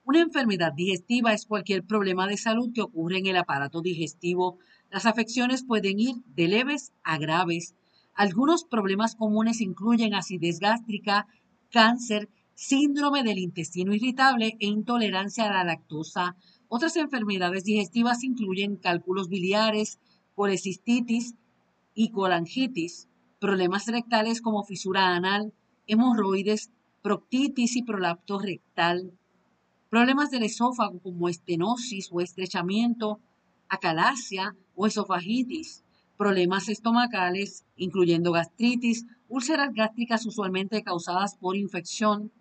Una 0.05 0.21
enfermedad 0.21 0.71
digestiva 0.73 1.33
es 1.33 1.45
cualquier 1.45 1.83
problema 1.83 2.27
de 2.27 2.37
salud 2.37 2.71
que 2.73 2.81
ocurre 2.81 3.17
en 3.17 3.27
el 3.27 3.37
aparato 3.37 3.81
digestivo 3.81 4.57
las 4.89 5.05
afecciones 5.05 5.63
pueden 5.63 5.99
ir 5.99 6.15
de 6.35 6.47
leves 6.47 6.93
a 7.03 7.17
graves. 7.17 7.75
Algunos 8.13 8.63
problemas 8.63 9.15
comunes 9.15 9.61
incluyen 9.61 10.13
acidez 10.13 10.59
gástrica, 10.59 11.27
cáncer, 11.71 12.29
síndrome 12.55 13.23
del 13.23 13.37
intestino 13.37 13.93
irritable 13.93 14.57
e 14.59 14.65
intolerancia 14.65 15.45
a 15.45 15.53
la 15.53 15.63
lactosa. 15.63 16.35
Otras 16.69 16.95
enfermedades 16.95 17.63
digestivas 17.63 18.23
incluyen 18.23 18.77
cálculos 18.77 19.29
biliares, 19.29 19.99
colecistitis 20.35 21.35
y 21.93 22.09
colangitis, 22.09 23.07
problemas 23.39 23.85
rectales 23.87 24.41
como 24.41 24.63
fisura 24.63 25.15
anal, 25.15 25.53
hemorroides, 25.85 26.71
proctitis 27.01 27.75
y 27.75 27.83
prolapto 27.83 28.39
rectal, 28.39 29.13
problemas 29.89 30.31
del 30.31 30.43
esófago 30.43 30.99
como 30.99 31.29
estenosis 31.29 32.09
o 32.11 32.21
estrechamiento, 32.21 33.19
acalasia 33.69 34.55
o 34.75 34.87
esofagitis, 34.87 35.83
problemas 36.17 36.69
estomacales, 36.69 37.65
incluyendo 37.75 38.31
gastritis, 38.31 39.05
úlceras 39.29 39.73
gástricas 39.73 40.25
usualmente 40.25 40.83
causadas 40.83 41.35
por 41.37 41.55
infección, 41.55 42.31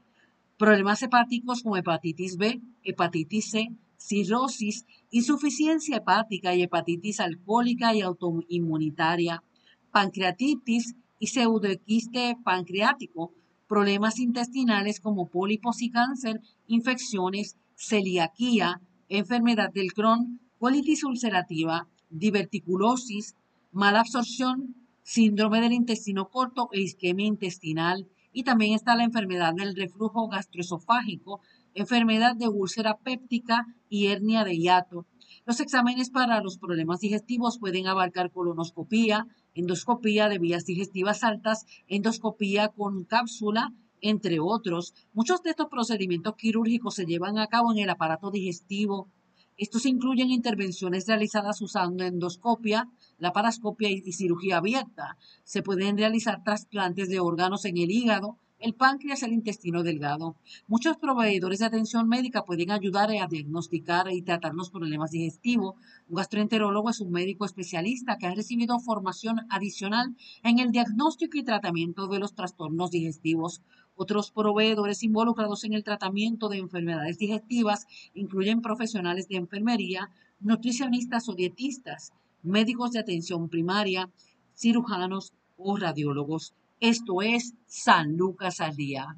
problemas 0.59 1.03
hepáticos 1.03 1.63
como 1.63 1.77
hepatitis 1.77 2.37
B, 2.37 2.61
hepatitis 2.83 3.51
C, 3.51 3.69
cirrosis, 3.99 4.87
insuficiencia 5.11 5.99
hepática 5.99 6.55
y 6.55 6.63
hepatitis 6.63 7.21
alcohólica 7.21 7.95
y 7.95 8.01
autoinmunitaria, 8.01 9.43
pancreatitis 9.91 10.95
y 11.19 11.27
pseudoquiste 11.29 12.37
pancreático, 12.45 13.33
problemas 13.67 14.19
intestinales 14.19 15.01
como 15.01 15.29
pólipos 15.29 15.83
y 15.83 15.91
cáncer, 15.91 16.41
infecciones, 16.67 17.57
celiaquía, 17.75 18.81
enfermedad 19.09 19.73
del 19.73 19.93
Crohn, 19.93 20.41
colitis 20.59 21.05
ulcerativa, 21.05 21.89
diverticulosis, 22.11 23.35
mala 23.73 24.01
absorción, 24.01 24.75
síndrome 25.03 25.61
del 25.61 25.73
intestino 25.73 26.29
corto 26.29 26.69
e 26.73 26.81
isquemia 26.81 27.27
intestinal. 27.27 28.09
Y 28.33 28.43
también 28.43 28.75
está 28.75 28.97
la 28.97 29.05
enfermedad 29.05 29.55
del 29.55 29.75
reflujo 29.75 30.29
gastroesofágico, 30.29 31.41
enfermedad 31.75 32.37
de 32.37 32.49
úlcera 32.49 32.99
péptica 32.99 33.67
y 33.89 34.07
hernia 34.09 34.45
de 34.45 34.59
hiato. 34.59 35.07
Los 35.47 35.61
exámenes 35.61 36.11
para 36.11 36.41
los 36.41 36.59
problemas 36.59 37.01
digestivos 37.01 37.59
pueden 37.59 37.87
abarcar 37.87 38.33
colonoscopía, 38.33 39.27
endoscopía 39.55 40.29
de 40.29 40.39
vías 40.39 40.65
digestivas 40.65 41.23
altas, 41.23 41.67
endoscopía 41.87 42.69
con 42.69 43.05
cápsula, 43.05 43.73
entre 44.01 44.41
otros. 44.41 44.93
Muchos 45.13 45.43
de 45.43 45.51
estos 45.51 45.69
procedimientos 45.69 46.35
quirúrgicos 46.37 46.95
se 46.95 47.07
llevan 47.07 47.39
a 47.39 47.47
cabo 47.47 47.73
en 47.73 47.79
el 47.79 47.91
aparato 47.91 48.31
digestivo, 48.31 49.09
estos 49.57 49.87
incluyen 49.87 50.31
intervenciones 50.31 51.07
realizadas 51.07 51.63
usando 51.63 52.05
endoscopia, 52.05 52.91
laparoscopia 53.19 53.91
y 53.91 54.01
cirugía 54.13 54.59
abierta. 54.59 55.17
Se 55.45 55.63
pueden 55.63 55.97
realizar 55.97 56.45
trasplantes 56.45 57.09
de 57.09 57.21
órganos 57.21 57.65
en 57.65 57.79
el 57.79 57.91
hígado, 57.91 58.39
el 58.59 58.75
páncreas 58.75 59.23
el 59.23 59.33
intestino 59.33 59.83
delgado. 59.83 60.37
Muchos 60.67 60.97
proveedores 60.97 61.59
de 61.59 61.67
atención 61.67 62.09
médica 62.09 62.45
pueden 62.45 62.71
ayudar 62.71 63.11
a 63.11 63.27
diagnosticar 63.27 64.11
y 64.11 64.23
tratar 64.23 64.55
los 64.55 64.71
problemas 64.71 65.11
digestivos. 65.11 65.75
Un 66.09 66.17
gastroenterólogo 66.17 66.91
es 66.91 67.01
un 67.01 67.11
médico 67.11 67.45
especialista 67.45 68.17
que 68.17 68.27
ha 68.27 68.35
recibido 68.35 68.79
formación 68.79 69.41
adicional 69.51 70.17
en 70.43 70.59
el 70.59 70.71
diagnóstico 70.71 71.37
y 71.37 71.45
tratamiento 71.45 72.07
de 72.09 72.19
los 72.19 72.35
trastornos 72.35 72.91
digestivos. 72.91 73.63
Otros 73.97 74.31
proveedores 74.31 75.03
involucrados 75.03 75.65
en 75.65 75.73
el 75.73 75.83
tratamiento 75.83 76.49
de 76.49 76.59
enfermedades 76.59 77.19
digestivas 77.19 77.87
incluyen 78.15 78.61
profesionales 78.61 79.27
de 79.29 79.37
enfermería, 79.37 80.11
nutricionistas 80.39 81.29
o 81.31 81.35
dietistas, 81.35 82.13
médicos 82.43 82.93
de 82.93 83.01
atención 83.01 83.49
primaria, 83.49 84.11
cirujanos 84.55 85.33
o 85.57 85.77
radiólogos. 85.77 86.55
Esto 86.79 87.23
es 87.23 87.55
San 87.67 88.17
Lucas 88.17 88.61
al 88.61 88.77
Día. 88.77 89.17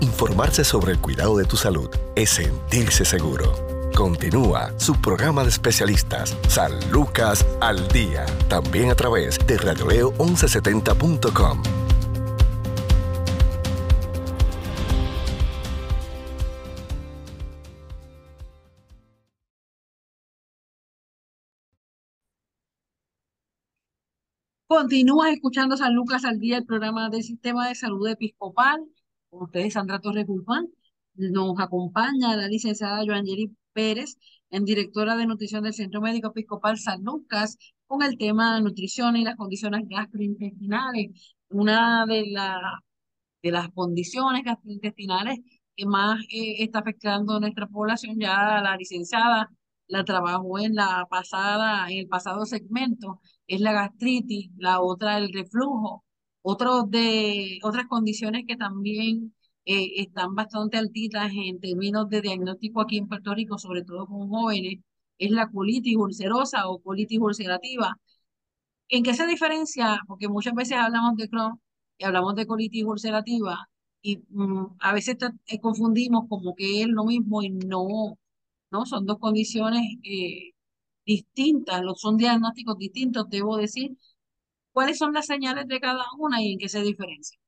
Informarse 0.00 0.62
sobre 0.62 0.92
el 0.92 1.00
cuidado 1.00 1.36
de 1.36 1.44
tu 1.44 1.56
salud 1.56 1.90
es 2.14 2.30
sentirse 2.30 3.04
seguro. 3.04 3.52
Continúa 3.96 4.78
su 4.78 4.94
programa 5.00 5.42
de 5.42 5.48
especialistas, 5.48 6.36
San 6.48 6.72
Lucas 6.92 7.44
al 7.60 7.88
Día, 7.88 8.26
también 8.48 8.90
a 8.90 8.94
través 8.94 9.44
de 9.46 9.58
radioleo1170.com. 9.58 11.85
Continúas 24.68 25.32
escuchando 25.32 25.76
San 25.76 25.94
Lucas 25.94 26.24
al 26.24 26.40
Día, 26.40 26.58
el 26.58 26.66
programa 26.66 27.08
del 27.08 27.22
Sistema 27.22 27.68
de 27.68 27.74
Salud 27.76 28.06
Episcopal. 28.08 28.84
Ustedes, 29.30 29.74
Sandra 29.74 30.00
Torres 30.00 30.26
Guzmán. 30.26 30.66
Nos 31.14 31.58
acompaña 31.60 32.36
la 32.36 32.48
licenciada 32.48 33.04
Joangeli 33.06 33.54
Pérez, 33.72 34.18
en 34.50 34.64
directora 34.64 35.16
de 35.16 35.26
nutrición 35.26 35.62
del 35.62 35.72
Centro 35.72 36.00
Médico 36.00 36.28
Episcopal 36.28 36.78
San 36.78 37.04
Lucas, 37.04 37.56
con 37.86 38.02
el 38.02 38.18
tema 38.18 38.60
nutrición 38.60 39.16
y 39.16 39.24
las 39.24 39.36
condiciones 39.36 39.82
gastrointestinales. 39.88 41.34
Una 41.50 42.04
de, 42.06 42.24
de 43.42 43.50
las 43.52 43.68
condiciones 43.70 44.42
gastrointestinales 44.44 45.38
que 45.76 45.86
más 45.86 46.20
eh, 46.30 46.64
está 46.64 46.80
afectando 46.80 47.34
a 47.34 47.40
nuestra 47.40 47.66
población, 47.68 48.18
ya 48.18 48.60
la 48.62 48.76
licenciada 48.76 49.48
la 49.88 50.04
trabajó 50.04 50.58
en 50.58 50.74
la 50.74 51.06
pasada, 51.10 51.88
en 51.90 51.98
el 51.98 52.08
pasado 52.08 52.44
segmento, 52.46 53.20
es 53.46 53.60
la 53.60 53.72
gastritis, 53.72 54.50
la 54.58 54.80
otra 54.80 55.18
el 55.18 55.32
reflujo, 55.32 56.04
otros 56.42 56.90
de, 56.90 57.58
otras 57.62 57.86
condiciones 57.86 58.44
que 58.46 58.56
también 58.56 59.34
eh, 59.64 60.02
están 60.02 60.34
bastante 60.34 60.78
altitas 60.78 61.32
en 61.34 61.60
términos 61.60 62.08
de 62.08 62.20
diagnóstico 62.22 62.80
aquí 62.80 62.98
en 62.98 63.08
Puerto 63.08 63.34
Rico, 63.34 63.58
sobre 63.58 63.82
todo 63.84 64.06
con 64.06 64.28
jóvenes, 64.28 64.80
es 65.18 65.30
la 65.30 65.50
colitis 65.50 65.96
ulcerosa 65.96 66.68
o 66.68 66.80
colitis 66.80 67.18
ulcerativa. 67.20 67.96
¿En 68.88 69.02
qué 69.02 69.14
se 69.14 69.26
diferencia? 69.26 70.00
Porque 70.06 70.28
muchas 70.28 70.54
veces 70.54 70.78
hablamos 70.78 71.16
de 71.16 71.28
Crohn 71.28 71.60
y 71.98 72.04
hablamos 72.04 72.34
de 72.36 72.46
colitis 72.46 72.84
ulcerativa 72.84 73.68
y 74.02 74.18
mm, 74.30 74.76
a 74.80 74.92
veces 74.92 75.16
eh, 75.48 75.60
confundimos 75.60 76.26
como 76.28 76.54
que 76.54 76.82
es 76.82 76.88
lo 76.88 77.04
mismo 77.04 77.42
y 77.42 77.50
no, 77.50 78.18
¿no? 78.70 78.86
Son 78.86 79.06
dos 79.06 79.18
condiciones 79.18 79.82
eh, 80.04 80.52
distintas, 81.06 81.82
son 81.96 82.16
diagnósticos 82.16 82.78
distintos, 82.78 83.28
debo 83.30 83.56
decir. 83.56 83.96
¿Cuáles 84.72 84.98
son 84.98 85.14
las 85.14 85.26
señales 85.26 85.66
de 85.68 85.80
cada 85.80 86.04
una 86.18 86.42
y 86.42 86.52
en 86.52 86.58
qué 86.58 86.68
se 86.68 86.82
diferencian? 86.82 87.40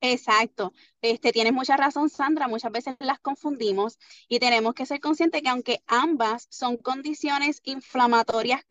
Exacto. 0.00 0.72
Este, 1.00 1.32
tienes 1.32 1.52
mucha 1.52 1.76
razón, 1.76 2.10
Sandra. 2.10 2.48
Muchas 2.48 2.70
veces 2.70 2.96
las 3.00 3.18
confundimos 3.18 3.98
y 4.28 4.38
tenemos 4.38 4.74
que 4.74 4.86
ser 4.86 5.00
conscientes 5.00 5.42
que 5.42 5.48
aunque 5.48 5.82
ambas 5.86 6.46
son 6.50 6.76
condiciones 6.76 7.60
inflamatorias 7.64 8.62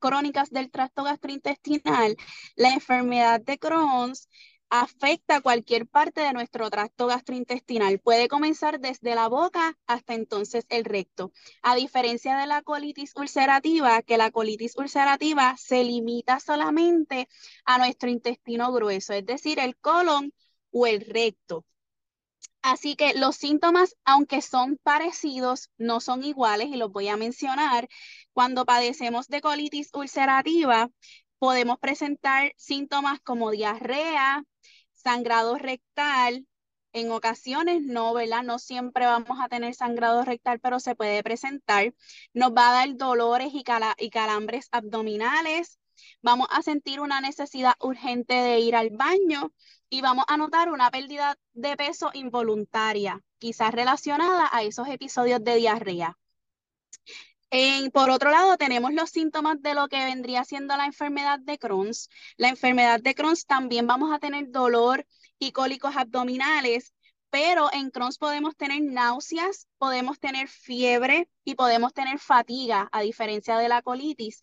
crónicas 0.00 0.50
del 0.50 0.70
tracto 0.70 1.04
gastrointestinal, 1.04 2.16
la 2.56 2.74
enfermedad 2.74 3.40
de 3.40 3.58
Crohn's 3.58 4.28
afecta 4.74 5.42
cualquier 5.42 5.86
parte 5.86 6.22
de 6.22 6.32
nuestro 6.32 6.70
tracto 6.70 7.06
gastrointestinal. 7.06 7.98
Puede 7.98 8.26
comenzar 8.26 8.80
desde 8.80 9.14
la 9.14 9.28
boca 9.28 9.78
hasta 9.86 10.14
entonces 10.14 10.64
el 10.70 10.86
recto. 10.86 11.30
A 11.62 11.74
diferencia 11.74 12.38
de 12.38 12.46
la 12.46 12.62
colitis 12.62 13.12
ulcerativa, 13.14 14.00
que 14.00 14.16
la 14.16 14.30
colitis 14.30 14.74
ulcerativa 14.78 15.54
se 15.58 15.84
limita 15.84 16.40
solamente 16.40 17.28
a 17.66 17.76
nuestro 17.76 18.08
intestino 18.08 18.72
grueso, 18.72 19.12
es 19.12 19.26
decir, 19.26 19.58
el 19.58 19.76
colon 19.76 20.32
o 20.70 20.86
el 20.86 21.02
recto. 21.02 21.66
Así 22.62 22.94
que 22.94 23.12
los 23.14 23.36
síntomas, 23.36 23.96
aunque 24.04 24.40
son 24.40 24.78
parecidos, 24.82 25.70
no 25.78 26.00
son 26.00 26.22
iguales 26.24 26.68
y 26.68 26.76
los 26.76 26.92
voy 26.92 27.08
a 27.08 27.16
mencionar. 27.16 27.88
Cuando 28.32 28.64
padecemos 28.64 29.28
de 29.28 29.40
colitis 29.40 29.90
ulcerativa, 29.92 30.88
podemos 31.42 31.80
presentar 31.80 32.52
síntomas 32.56 33.18
como 33.20 33.50
diarrea, 33.50 34.44
sangrado 34.92 35.58
rectal, 35.58 36.46
en 36.92 37.10
ocasiones 37.10 37.82
no, 37.82 38.14
¿verdad? 38.14 38.44
No 38.44 38.60
siempre 38.60 39.06
vamos 39.06 39.40
a 39.40 39.48
tener 39.48 39.74
sangrado 39.74 40.24
rectal, 40.24 40.60
pero 40.60 40.78
se 40.78 40.94
puede 40.94 41.20
presentar. 41.24 41.94
Nos 42.32 42.52
va 42.52 42.70
a 42.70 42.72
dar 42.74 42.96
dolores 42.96 43.52
y, 43.54 43.64
y 43.98 44.10
calambres 44.10 44.68
abdominales. 44.70 45.80
Vamos 46.22 46.46
a 46.52 46.62
sentir 46.62 47.00
una 47.00 47.20
necesidad 47.20 47.74
urgente 47.80 48.34
de 48.34 48.60
ir 48.60 48.76
al 48.76 48.90
baño 48.90 49.52
y 49.90 50.00
vamos 50.00 50.26
a 50.28 50.36
notar 50.36 50.70
una 50.70 50.92
pérdida 50.92 51.36
de 51.54 51.76
peso 51.76 52.10
involuntaria, 52.14 53.20
quizás 53.38 53.72
relacionada 53.72 54.48
a 54.52 54.62
esos 54.62 54.86
episodios 54.86 55.42
de 55.42 55.56
diarrea 55.56 56.16
por 57.92 58.08
otro 58.08 58.30
lado, 58.30 58.56
tenemos 58.56 58.94
los 58.94 59.10
síntomas 59.10 59.60
de 59.60 59.74
lo 59.74 59.88
que 59.88 60.04
vendría 60.04 60.42
siendo 60.44 60.74
la 60.76 60.86
enfermedad 60.86 61.38
de 61.38 61.58
Crohn's. 61.58 62.08
La 62.38 62.48
enfermedad 62.48 63.00
de 63.00 63.14
Crohn's 63.14 63.44
también 63.44 63.86
vamos 63.86 64.10
a 64.12 64.18
tener 64.18 64.50
dolor 64.50 65.06
y 65.38 65.52
cólicos 65.52 65.94
abdominales, 65.96 66.94
pero 67.28 67.70
en 67.72 67.90
Crohn's 67.90 68.16
podemos 68.16 68.56
tener 68.56 68.82
náuseas, 68.82 69.68
podemos 69.76 70.18
tener 70.18 70.48
fiebre 70.48 71.28
y 71.44 71.54
podemos 71.54 71.92
tener 71.92 72.18
fatiga, 72.18 72.88
a 72.90 73.02
diferencia 73.02 73.58
de 73.58 73.68
la 73.68 73.82
colitis. 73.82 74.40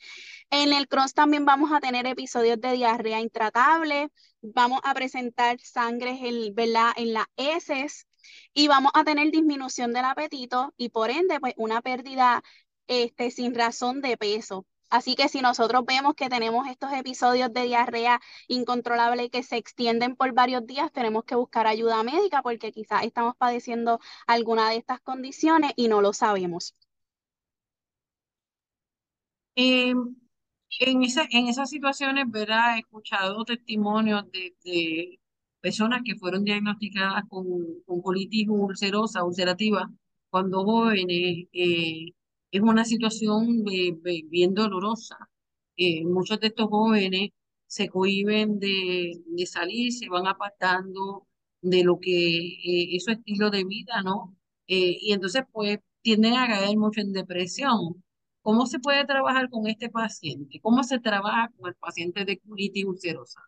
En 0.52 0.72
el 0.72 0.88
Crohn's 0.88 1.16
también 1.16 1.46
vamos 1.46 1.72
a 1.72 1.80
tener 1.80 2.06
episodios 2.06 2.62
de 2.62 2.74
diarrea 2.74 3.22
intratable, 3.22 4.10
vamos 4.42 4.82
a 4.84 4.94
presentar 4.94 5.60
sangre 5.62 6.12
en, 6.12 6.54
en 6.56 7.14
las 7.14 7.26
heces 7.38 8.08
y 8.54 8.68
vamos 8.68 8.92
a 8.94 9.04
tener 9.04 9.32
disminución 9.32 9.94
del 9.94 10.06
apetito 10.06 10.74
y 10.78 10.90
por 10.90 11.10
ende 11.10 11.40
pues 11.40 11.54
una 11.58 11.82
pérdida 11.82 12.44
este, 12.90 13.32
sin 13.32 13.56
razón 13.56 14.02
de 14.02 14.18
peso. 14.18 14.66
Así 14.90 15.16
que 15.16 15.30
si 15.30 15.42
nosotros 15.42 15.86
vemos 15.86 16.16
que 16.16 16.30
tenemos 16.30 16.68
estos 16.68 16.92
episodios 16.94 17.54
de 17.54 17.64
diarrea 17.64 18.20
incontrolable 18.48 19.30
que 19.30 19.44
se 19.44 19.58
extienden 19.58 20.16
por 20.16 20.34
varios 20.34 20.66
días, 20.66 20.92
tenemos 20.92 21.24
que 21.24 21.36
buscar 21.36 21.68
ayuda 21.68 22.02
médica 22.04 22.42
porque 22.42 22.72
quizás 22.72 23.04
estamos 23.04 23.36
padeciendo 23.38 24.00
alguna 24.26 24.70
de 24.72 24.78
estas 24.78 25.00
condiciones 25.02 25.72
y 25.76 25.88
no 25.88 26.02
lo 26.02 26.12
sabemos. 26.12 26.76
Em, 29.56 30.16
en, 30.80 31.04
esa, 31.04 31.28
en 31.30 31.48
esas 31.48 31.70
situaciones, 31.70 32.26
¿verdad? 32.28 32.76
He 32.76 32.80
escuchado 32.80 33.46
testimonios 33.46 34.26
de, 34.32 35.20
personas 35.62 36.02
que 36.04 36.16
fueron 36.16 36.44
diagnosticadas 36.44 37.26
con, 37.30 37.46
con 37.86 38.02
colitis 38.02 38.48
ulcerosa, 38.50 39.24
ulcerativa, 39.24 39.92
cuando 40.30 40.64
jóvenes, 40.64 41.48
eh, 41.52 42.14
es 42.52 42.62
una 42.62 42.86
situación 42.86 43.64
bien 43.64 44.54
dolorosa. 44.54 45.18
Eh, 45.78 46.04
muchos 46.06 46.40
de 46.40 46.48
estos 46.48 46.68
jóvenes 46.70 47.32
se 47.68 47.90
cohiben 47.90 48.60
de, 48.60 49.22
salir, 49.46 49.94
se 49.94 50.10
van 50.10 50.28
apartando 50.28 51.28
de 51.62 51.84
lo 51.84 52.00
que 52.00 52.10
eh, 52.38 52.96
es 52.96 53.06
su 53.06 53.12
estilo 53.12 53.50
de 53.50 53.64
vida, 53.66 54.02
¿no? 54.04 54.36
Eh, 54.68 54.98
y 55.02 55.14
entonces, 55.14 55.44
pues, 55.52 55.80
tienden 56.02 56.34
a 56.36 56.48
caer 56.48 56.78
mucho 56.78 57.02
en 57.02 57.14
depresión. 57.14 58.04
¿Cómo 58.42 58.66
se 58.66 58.80
puede 58.80 59.06
trabajar 59.06 59.50
con 59.50 59.68
este 59.68 59.90
paciente? 59.90 60.60
¿Cómo 60.62 60.84
se 60.84 61.00
trabaja 61.00 61.52
con 61.58 61.70
el 61.70 61.76
paciente 61.76 62.26
de 62.26 62.40
colitis 62.40 62.86
ulcerosa? 62.86 63.42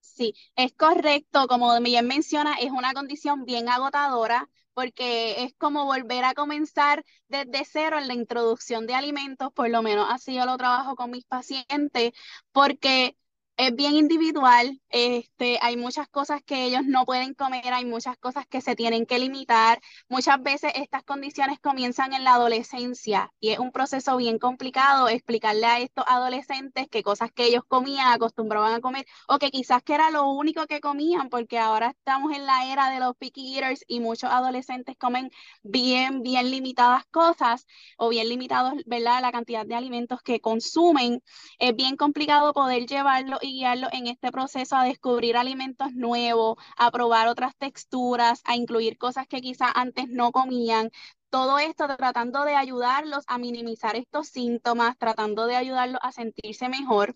Sí, 0.00 0.34
es 0.56 0.72
correcto. 0.72 1.46
Como 1.46 1.78
bien 1.80 2.06
menciona, 2.06 2.54
es 2.60 2.70
una 2.70 2.94
condición 2.94 3.44
bien 3.44 3.68
agotadora 3.68 4.48
porque 4.76 5.44
es 5.44 5.54
como 5.58 5.86
volver 5.86 6.24
a 6.24 6.34
comenzar 6.34 7.02
desde 7.28 7.64
cero 7.64 7.98
en 7.98 8.08
la 8.08 8.14
introducción 8.14 8.86
de 8.86 8.94
alimentos, 8.94 9.52
por 9.54 9.70
lo 9.70 9.82
menos 9.82 10.06
así 10.10 10.34
yo 10.34 10.44
lo 10.46 10.58
trabajo 10.58 10.96
con 10.96 11.10
mis 11.10 11.24
pacientes, 11.24 12.12
porque 12.52 13.16
es 13.56 13.74
bien 13.74 13.94
individual, 13.96 14.80
este, 14.90 15.58
hay 15.62 15.78
muchas 15.78 16.08
cosas 16.08 16.42
que 16.44 16.64
ellos 16.64 16.82
no 16.84 17.06
pueden 17.06 17.32
comer, 17.32 17.72
hay 17.72 17.86
muchas 17.86 18.18
cosas 18.18 18.46
que 18.46 18.60
se 18.60 18.76
tienen 18.76 19.06
que 19.06 19.18
limitar. 19.18 19.80
Muchas 20.08 20.42
veces 20.42 20.72
estas 20.74 21.02
condiciones 21.04 21.58
comienzan 21.60 22.12
en 22.12 22.22
la 22.24 22.34
adolescencia 22.34 23.32
y 23.40 23.50
es 23.50 23.58
un 23.58 23.72
proceso 23.72 24.16
bien 24.18 24.38
complicado 24.38 25.08
explicarle 25.08 25.66
a 25.66 25.80
estos 25.80 26.04
adolescentes 26.06 26.88
qué 26.90 27.02
cosas 27.02 27.30
que 27.32 27.46
ellos 27.46 27.62
comían, 27.66 28.12
acostumbraban 28.12 28.74
a 28.74 28.80
comer 28.80 29.06
o 29.26 29.38
que 29.38 29.50
quizás 29.50 29.82
que 29.82 29.94
era 29.94 30.10
lo 30.10 30.28
único 30.28 30.66
que 30.66 30.80
comían 30.80 31.30
porque 31.30 31.58
ahora 31.58 31.88
estamos 31.90 32.32
en 32.34 32.44
la 32.44 32.70
era 32.70 32.90
de 32.90 33.00
los 33.00 33.16
picky 33.16 33.54
eaters 33.56 33.84
y 33.88 34.00
muchos 34.00 34.30
adolescentes 34.30 34.96
comen 34.98 35.30
bien, 35.62 36.22
bien 36.22 36.50
limitadas 36.50 37.04
cosas 37.10 37.66
o 37.96 38.10
bien 38.10 38.28
limitados, 38.28 38.74
¿verdad? 38.84 39.22
La 39.22 39.32
cantidad 39.32 39.64
de 39.64 39.74
alimentos 39.74 40.20
que 40.22 40.40
consumen. 40.40 41.22
Es 41.58 41.74
bien 41.74 41.96
complicado 41.96 42.52
poder 42.52 42.86
llevarlo 42.86 43.38
y 43.46 43.52
guiarlo 43.54 43.88
en 43.92 44.06
este 44.08 44.30
proceso 44.32 44.76
a 44.76 44.84
descubrir 44.84 45.36
alimentos 45.36 45.92
nuevos, 45.94 46.56
a 46.76 46.90
probar 46.90 47.28
otras 47.28 47.56
texturas, 47.56 48.42
a 48.44 48.56
incluir 48.56 48.98
cosas 48.98 49.26
que 49.28 49.40
quizás 49.40 49.70
antes 49.74 50.08
no 50.08 50.32
comían. 50.32 50.90
Todo 51.30 51.58
esto 51.58 51.86
tratando 51.96 52.44
de 52.44 52.54
ayudarlos 52.56 53.24
a 53.28 53.38
minimizar 53.38 53.96
estos 53.96 54.28
síntomas, 54.28 54.96
tratando 54.98 55.46
de 55.46 55.56
ayudarlos 55.56 56.00
a 56.02 56.12
sentirse 56.12 56.68
mejor. 56.68 57.14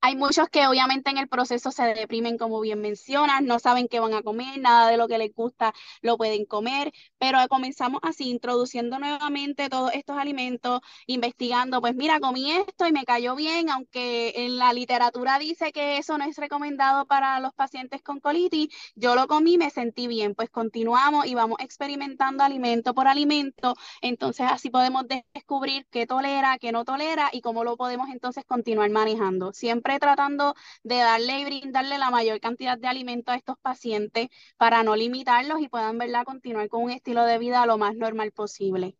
Hay 0.00 0.16
muchos 0.16 0.48
que 0.48 0.66
obviamente 0.66 1.10
en 1.10 1.18
el 1.18 1.28
proceso 1.28 1.70
se 1.70 1.82
deprimen, 1.94 2.38
como 2.38 2.60
bien 2.60 2.80
mencionas, 2.80 3.42
no 3.42 3.58
saben 3.58 3.88
qué 3.88 4.00
van 4.00 4.14
a 4.14 4.22
comer, 4.22 4.58
nada 4.60 4.90
de 4.90 4.96
lo 4.96 5.08
que 5.08 5.18
les 5.18 5.34
gusta 5.34 5.72
lo 6.02 6.16
pueden 6.16 6.44
comer, 6.46 6.92
pero 7.18 7.38
comenzamos 7.48 8.00
así, 8.02 8.30
introduciendo 8.30 8.98
nuevamente 8.98 9.68
todos 9.68 9.92
estos 9.94 10.16
alimentos, 10.18 10.80
investigando, 11.06 11.80
pues 11.80 11.94
mira, 11.94 12.20
comí 12.20 12.52
esto 12.52 12.86
y 12.86 12.92
me 12.92 13.04
cayó 13.04 13.34
bien, 13.36 13.70
aunque 13.70 14.32
en 14.36 14.58
la 14.58 14.72
literatura 14.72 15.38
dice 15.38 15.72
que 15.72 15.98
eso 15.98 16.18
no 16.18 16.24
es 16.24 16.36
recomendado 16.36 17.06
para 17.06 17.40
los 17.40 17.52
pacientes 17.54 18.02
con 18.02 18.20
colitis, 18.20 18.68
yo 18.94 19.14
lo 19.14 19.26
comí, 19.26 19.58
me 19.58 19.70
sentí 19.70 20.06
bien, 20.06 20.34
pues 20.34 20.50
continuamos 20.50 21.26
y 21.26 21.34
vamos 21.34 21.58
experimentando 21.60 22.44
alimento 22.44 22.94
por 22.94 23.08
alimento, 23.08 23.74
entonces 24.00 24.46
así 24.50 24.70
podemos 24.70 25.04
descubrir 25.34 25.86
qué 25.90 26.06
tolera, 26.06 26.58
qué 26.58 26.72
no 26.72 26.84
tolera 26.84 27.30
y 27.32 27.40
cómo 27.40 27.64
lo 27.64 27.76
podemos 27.76 28.08
entonces 28.10 28.44
continuar 28.44 28.90
manejando. 28.90 29.52
Siempre 29.66 29.98
tratando 29.98 30.54
de 30.84 30.94
darle 30.98 31.40
y 31.40 31.44
brindarle 31.44 31.98
la 31.98 32.08
mayor 32.08 32.38
cantidad 32.38 32.78
de 32.78 32.86
alimento 32.86 33.32
a 33.32 33.34
estos 33.34 33.58
pacientes 33.58 34.28
para 34.56 34.84
no 34.84 34.94
limitarlos 34.94 35.60
y 35.60 35.68
puedan 35.68 35.98
¿verdad? 35.98 36.24
continuar 36.24 36.68
con 36.68 36.84
un 36.84 36.92
estilo 36.92 37.24
de 37.24 37.36
vida 37.38 37.66
lo 37.66 37.76
más 37.76 37.96
normal 37.96 38.30
posible. 38.30 38.96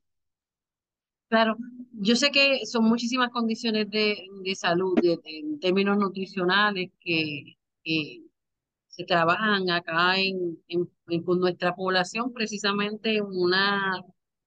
Claro, 1.29 1.57
yo 1.93 2.17
sé 2.17 2.33
que 2.33 2.67
son 2.67 2.83
muchísimas 2.83 3.31
condiciones 3.31 3.89
de, 3.91 4.27
salud 4.57 4.99
en 5.05 5.61
términos 5.61 5.99
nutricionales 5.99 6.91
que, 6.99 7.57
se 8.89 9.05
trabajan 9.05 9.71
acá 9.71 10.19
en, 10.19 10.59
con 11.25 11.39
nuestra 11.39 11.77
población, 11.77 12.33
precisamente 12.33 13.19
en 13.19 13.27
una 13.27 14.03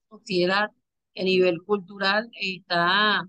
sociedad 0.10 0.70
que 1.14 1.22
a 1.22 1.24
nivel 1.24 1.64
cultural 1.64 2.30
está, 2.34 3.26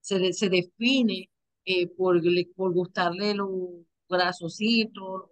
se, 0.00 0.32
se 0.32 0.48
define 0.48 1.28
eh, 1.64 1.88
por, 1.88 2.20
por 2.56 2.72
gustarle 2.74 3.34
los 3.34 3.50
grasositos, 4.08 5.24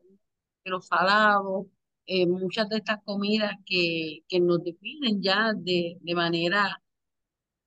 los 0.64 0.86
salados, 0.86 1.66
eh, 2.06 2.26
muchas 2.26 2.68
de 2.68 2.78
estas 2.78 3.02
comidas 3.04 3.52
que, 3.66 4.20
que 4.28 4.40
nos 4.40 4.62
definen 4.64 5.22
ya 5.22 5.52
de, 5.54 5.98
de 6.00 6.14
manera 6.14 6.82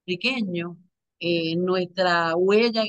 pequeño, 0.05 0.77
eh, 1.19 1.55
nuestra 1.55 2.35
huella 2.35 2.83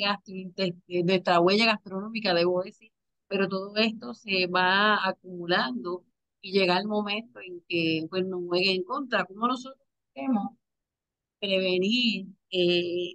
nuestra 1.04 1.40
huella 1.40 1.66
gastronómica, 1.66 2.34
debo 2.34 2.62
decir, 2.62 2.90
pero 3.28 3.48
todo 3.48 3.76
esto 3.76 4.14
se 4.14 4.46
va 4.46 5.06
acumulando 5.08 6.04
y 6.40 6.52
llega 6.52 6.78
el 6.78 6.86
momento 6.88 7.40
en 7.40 7.62
que 7.68 8.06
pues, 8.10 8.24
nos 8.26 8.42
juegue 8.46 8.72
en 8.74 8.84
contra. 8.84 9.24
¿Cómo 9.24 9.46
nosotros 9.48 9.86
podemos 10.14 10.50
prevenir 11.40 12.26
eh, 12.50 13.14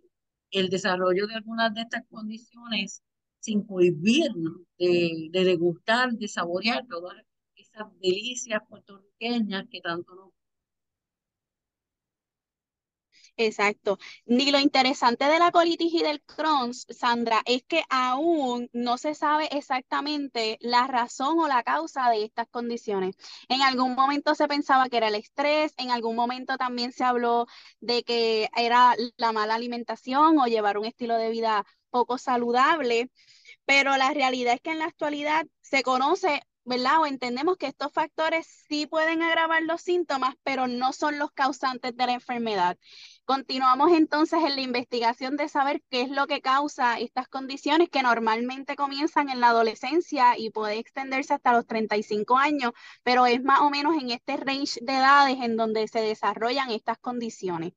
el 0.60 0.70
desarrollo 0.70 1.28
de 1.28 1.36
algunas 1.36 1.74
de 1.74 1.82
estas 1.82 2.04
condiciones 2.10 3.04
sin 3.40 3.66
prohibirnos 3.66 4.62
de, 4.78 5.30
de 5.32 5.44
degustar, 5.44 6.12
de 6.14 6.28
saborear 6.28 6.86
todas 6.88 7.16
esas 7.56 7.88
delicias 8.00 8.62
puertorriqueñas 8.68 9.66
que 9.70 9.82
tanto 9.82 10.16
nos 10.16 10.30
Exacto. 13.40 14.00
Ni 14.26 14.50
lo 14.52 14.58
interesante 14.60 15.26
de 15.26 15.38
la 15.38 15.52
colitis 15.52 15.94
y 15.94 16.02
del 16.02 16.24
Crohn's, 16.24 16.88
Sandra, 16.90 17.44
es 17.46 17.64
que 17.64 17.84
aún 17.90 18.68
no 18.74 18.98
se 18.98 19.14
sabe 19.14 19.48
exactamente 19.56 20.58
la 20.60 20.88
razón 20.88 21.38
o 21.40 21.48
la 21.48 21.62
causa 21.62 22.10
de 22.10 22.24
estas 22.24 22.48
condiciones. 22.50 23.16
En 23.48 23.62
algún 23.62 23.94
momento 23.94 24.34
se 24.34 24.48
pensaba 24.48 24.90
que 24.90 24.98
era 24.98 25.10
el 25.10 25.16
estrés, 25.16 25.74
en 25.78 25.92
algún 25.92 26.16
momento 26.16 26.58
también 26.58 26.92
se 26.92 27.04
habló 27.04 27.46
de 27.80 28.02
que 28.04 28.50
era 28.58 28.96
la 29.18 29.32
mala 29.34 29.54
alimentación 29.54 30.40
o 30.40 30.48
llevar 30.48 30.80
un 30.80 30.86
estilo 30.86 31.16
de 31.18 31.30
vida 31.30 31.64
poco 31.92 32.18
saludable, 32.18 33.12
pero 33.66 33.98
la 33.98 34.12
realidad 34.14 34.56
es 34.56 34.62
que 34.62 34.72
en 34.72 34.80
la 34.80 34.86
actualidad 34.86 35.46
se 35.62 35.84
conoce 35.84 36.42
¿verdad? 36.70 37.00
O 37.02 37.06
entendemos 37.06 37.56
que 37.58 37.68
estos 37.68 37.94
factores 37.94 38.46
sí 38.68 38.88
pueden 38.88 39.22
agravar 39.24 39.64
los 39.64 39.82
síntomas, 39.82 40.36
pero 40.44 40.68
no 40.68 40.92
son 40.92 41.18
los 41.18 41.32
causantes 41.32 41.96
de 41.96 42.06
la 42.06 42.12
enfermedad. 42.14 42.78
Continuamos 43.28 43.92
entonces 43.92 44.40
en 44.42 44.56
la 44.56 44.62
investigación 44.62 45.36
de 45.36 45.50
saber 45.50 45.84
qué 45.90 46.00
es 46.00 46.10
lo 46.10 46.28
que 46.28 46.40
causa 46.40 46.98
estas 46.98 47.28
condiciones 47.28 47.90
que 47.90 48.02
normalmente 48.02 48.78
comienzan 48.78 49.28
en 49.28 49.42
la 49.42 49.50
adolescencia 49.50 50.38
y 50.38 50.50
puede 50.50 50.80
extenderse 50.80 51.34
hasta 51.34 51.52
los 51.52 51.68
35 51.68 52.38
años, 52.38 52.72
pero 53.04 53.26
es 53.26 53.44
más 53.44 53.60
o 53.60 53.70
menos 53.70 54.02
en 54.02 54.12
este 54.12 54.38
range 54.38 54.80
de 54.82 54.94
edades 54.94 55.40
en 55.42 55.58
donde 55.58 55.90
se 55.90 56.00
desarrollan 56.00 56.72
estas 56.72 57.00
condiciones. 57.00 57.74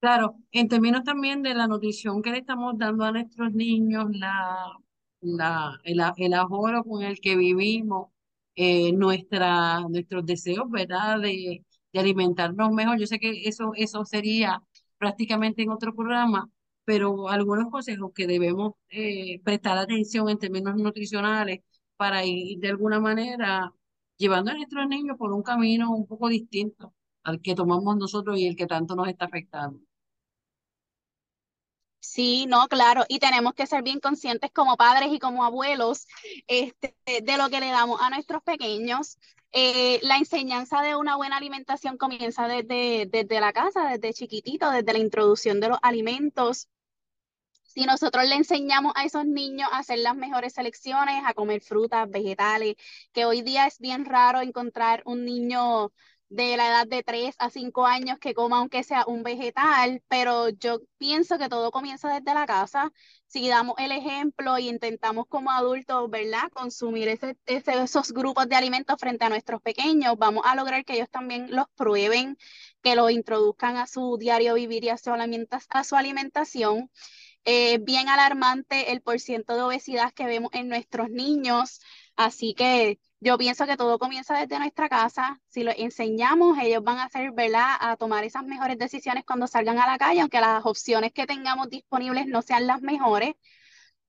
Claro, 0.00 0.36
en 0.50 0.68
términos 0.68 1.04
también 1.04 1.42
de 1.42 1.52
la 1.52 1.66
nutrición 1.66 2.22
que 2.22 2.30
le 2.30 2.38
estamos 2.38 2.78
dando 2.78 3.04
a 3.04 3.12
nuestros 3.12 3.52
niños, 3.52 4.06
la 4.12 4.78
la, 5.20 5.78
el, 5.84 6.00
el 6.16 6.34
ahorro 6.34 6.84
con 6.84 7.02
el 7.02 7.20
que 7.20 7.36
vivimos, 7.36 8.08
eh, 8.54 8.92
nuestros 8.92 10.24
deseos, 10.24 10.70
¿verdad? 10.70 11.20
De, 11.20 11.62
de, 11.96 12.00
alimentarnos 12.00 12.72
mejor. 12.72 12.98
Yo 12.98 13.06
sé 13.06 13.18
que 13.18 13.48
eso, 13.48 13.72
eso 13.76 14.04
sería 14.04 14.62
prácticamente 14.98 15.62
en 15.62 15.70
otro 15.70 15.94
programa, 15.94 16.50
pero 16.84 17.28
algunos 17.28 17.70
consejos 17.70 18.12
que 18.14 18.26
debemos 18.26 18.74
eh, 18.88 19.40
prestar 19.44 19.78
atención 19.78 20.28
en 20.28 20.38
términos 20.38 20.76
nutricionales 20.76 21.60
para 21.96 22.24
ir 22.24 22.58
de 22.60 22.68
alguna 22.70 23.00
manera 23.00 23.72
llevando 24.16 24.50
a 24.50 24.54
nuestros 24.54 24.88
niños 24.88 25.16
por 25.18 25.32
un 25.32 25.42
camino 25.42 25.94
un 25.94 26.06
poco 26.06 26.28
distinto 26.28 26.94
al 27.22 27.40
que 27.40 27.54
tomamos 27.54 27.96
nosotros 27.96 28.38
y 28.38 28.46
el 28.46 28.56
que 28.56 28.66
tanto 28.66 28.94
nos 28.96 29.08
está 29.08 29.26
afectando. 29.26 29.80
Sí, 32.00 32.46
no, 32.46 32.68
claro, 32.68 33.04
y 33.08 33.18
tenemos 33.18 33.54
que 33.54 33.66
ser 33.66 33.82
bien 33.82 33.98
conscientes 34.00 34.50
como 34.52 34.76
padres 34.76 35.08
y 35.12 35.18
como 35.18 35.44
abuelos 35.44 36.06
este, 36.46 36.94
de 37.22 37.36
lo 37.36 37.50
que 37.50 37.60
le 37.60 37.66
damos 37.70 38.00
a 38.00 38.10
nuestros 38.10 38.42
pequeños. 38.42 39.18
Eh, 39.52 39.98
la 40.02 40.16
enseñanza 40.16 40.82
de 40.82 40.94
una 40.96 41.16
buena 41.16 41.36
alimentación 41.36 41.96
comienza 41.98 42.46
desde, 42.48 43.06
desde 43.10 43.40
la 43.40 43.52
casa, 43.52 43.88
desde 43.88 44.14
chiquitito, 44.14 44.70
desde 44.70 44.92
la 44.92 44.98
introducción 45.00 45.60
de 45.60 45.68
los 45.68 45.78
alimentos. 45.82 46.68
Si 47.64 47.84
nosotros 47.84 48.24
le 48.26 48.36
enseñamos 48.36 48.92
a 48.96 49.04
esos 49.04 49.26
niños 49.26 49.68
a 49.72 49.78
hacer 49.78 49.98
las 49.98 50.16
mejores 50.16 50.54
selecciones, 50.54 51.22
a 51.26 51.34
comer 51.34 51.60
frutas, 51.60 52.08
vegetales, 52.10 52.76
que 53.12 53.24
hoy 53.26 53.42
día 53.42 53.66
es 53.66 53.78
bien 53.78 54.04
raro 54.06 54.40
encontrar 54.40 55.02
un 55.04 55.24
niño 55.24 55.92
de 56.28 56.56
la 56.56 56.68
edad 56.68 56.86
de 56.86 57.02
3 57.02 57.34
a 57.38 57.50
5 57.50 57.86
años 57.86 58.18
que 58.18 58.34
coma 58.34 58.58
aunque 58.58 58.82
sea 58.82 59.04
un 59.06 59.22
vegetal, 59.22 60.02
pero 60.08 60.48
yo 60.48 60.80
pienso 60.98 61.38
que 61.38 61.48
todo 61.48 61.70
comienza 61.70 62.12
desde 62.12 62.34
la 62.34 62.46
casa. 62.46 62.92
Si 63.26 63.48
damos 63.48 63.76
el 63.78 63.92
ejemplo 63.92 64.58
y 64.58 64.68
intentamos 64.68 65.26
como 65.28 65.50
adultos, 65.50 66.10
¿verdad? 66.10 66.50
Consumir 66.52 67.08
ese, 67.08 67.36
esos 67.46 68.12
grupos 68.12 68.48
de 68.48 68.56
alimentos 68.56 68.96
frente 68.98 69.24
a 69.24 69.28
nuestros 69.28 69.62
pequeños, 69.62 70.16
vamos 70.18 70.44
a 70.46 70.54
lograr 70.56 70.84
que 70.84 70.94
ellos 70.94 71.10
también 71.10 71.48
los 71.50 71.66
prueben, 71.76 72.36
que 72.82 72.96
los 72.96 73.10
introduzcan 73.10 73.76
a 73.76 73.86
su 73.86 74.16
diario 74.18 74.54
vivir 74.54 74.84
y 74.84 74.88
a 74.90 74.96
su, 74.98 75.10
a 75.12 75.84
su 75.84 75.96
alimentación. 75.96 76.90
Eh, 77.44 77.78
bien 77.78 78.08
alarmante 78.08 78.90
el 78.90 79.02
porciento 79.02 79.54
de 79.54 79.62
obesidad 79.62 80.12
que 80.12 80.26
vemos 80.26 80.50
en 80.52 80.68
nuestros 80.68 81.10
niños, 81.10 81.80
así 82.16 82.54
que 82.54 82.98
yo 83.20 83.38
pienso 83.38 83.66
que 83.66 83.76
todo 83.76 83.98
comienza 83.98 84.38
desde 84.38 84.58
nuestra 84.58 84.88
casa. 84.88 85.40
Si 85.48 85.62
lo 85.62 85.72
enseñamos, 85.76 86.58
ellos 86.58 86.82
van 86.84 86.98
a 86.98 87.08
ser, 87.08 87.32
¿verdad?, 87.32 87.76
a 87.80 87.96
tomar 87.96 88.24
esas 88.24 88.44
mejores 88.44 88.78
decisiones 88.78 89.24
cuando 89.24 89.46
salgan 89.46 89.78
a 89.78 89.86
la 89.86 89.98
calle, 89.98 90.20
aunque 90.20 90.40
las 90.40 90.64
opciones 90.66 91.12
que 91.12 91.26
tengamos 91.26 91.70
disponibles 91.70 92.26
no 92.26 92.42
sean 92.42 92.66
las 92.66 92.82
mejores, 92.82 93.34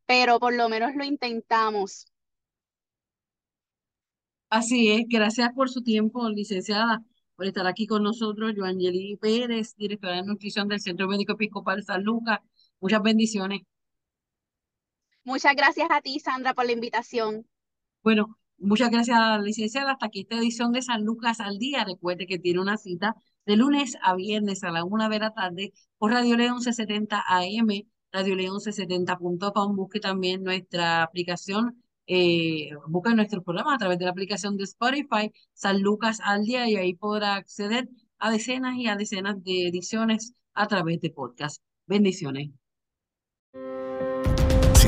pero 0.06 0.40
por 0.40 0.54
lo 0.54 0.70
menos 0.70 0.96
lo 0.96 1.04
intentamos. 1.06 2.08
Así 4.50 4.92
es, 4.92 5.06
gracias 5.08 5.52
por 5.54 5.70
su 5.70 5.84
tiempo, 5.84 6.30
licenciada, 6.30 7.04
por 7.36 7.46
estar 7.46 7.68
aquí 7.68 7.86
con 7.86 8.04
nosotros. 8.04 8.54
Joangeli 8.56 9.18
Pérez, 9.18 9.76
directora 9.76 10.16
de 10.16 10.24
nutrición 10.24 10.68
del 10.68 10.80
Centro 10.80 11.08
Médico 11.08 11.34
Episcopal 11.34 11.84
San 11.84 12.04
Lucas. 12.04 12.40
Muchas 12.80 13.02
bendiciones. 13.02 13.62
Muchas 15.24 15.56
gracias 15.56 15.90
a 15.92 16.02
ti, 16.02 16.20
Sandra, 16.20 16.54
por 16.54 16.66
la 16.66 16.72
invitación. 16.72 17.46
Bueno, 18.02 18.38
Muchas 18.60 18.90
gracias, 18.90 19.42
licenciada. 19.44 19.92
Hasta 19.94 20.08
aquí 20.08 20.22
esta 20.22 20.36
edición 20.38 20.72
de 20.72 20.82
San 20.82 21.04
Lucas 21.04 21.40
al 21.40 21.58
Día. 21.60 21.84
Recuerde 21.86 22.26
que 22.28 22.40
tiene 22.40 22.60
una 22.60 22.78
cita 22.78 23.16
de 23.46 23.56
lunes 23.56 23.96
a 24.02 24.16
viernes 24.16 24.64
a 24.64 24.72
la 24.72 24.84
una 24.84 25.10
de 25.10 25.20
la 25.20 25.32
tarde 25.34 25.74
por 25.98 26.12
Radio 26.12 26.36
León 26.38 26.56
1170 26.58 27.24
AM, 27.28 27.68
Radio 28.12 28.36
León 28.36 28.56
1170.com. 28.56 29.76
Busque 29.76 30.00
también 30.00 30.44
nuestra 30.44 31.04
aplicación, 31.04 31.84
eh, 32.08 32.70
busque 32.88 33.14
nuestro 33.16 33.44
programa 33.44 33.76
a 33.76 33.78
través 33.78 34.00
de 34.00 34.06
la 34.06 34.12
aplicación 34.12 34.58
de 34.58 34.64
Spotify, 34.64 35.32
San 35.54 35.82
Lucas 35.82 36.20
al 36.24 36.44
Día, 36.44 36.68
y 36.70 36.76
ahí 36.78 36.96
podrá 36.96 37.36
acceder 37.36 37.90
a 38.20 38.32
decenas 38.32 38.76
y 38.78 38.88
a 38.88 38.96
decenas 38.96 39.44
de 39.44 39.68
ediciones 39.68 40.34
a 40.54 40.68
través 40.68 41.00
de 41.02 41.12
podcast. 41.12 41.62
Bendiciones. 41.86 42.50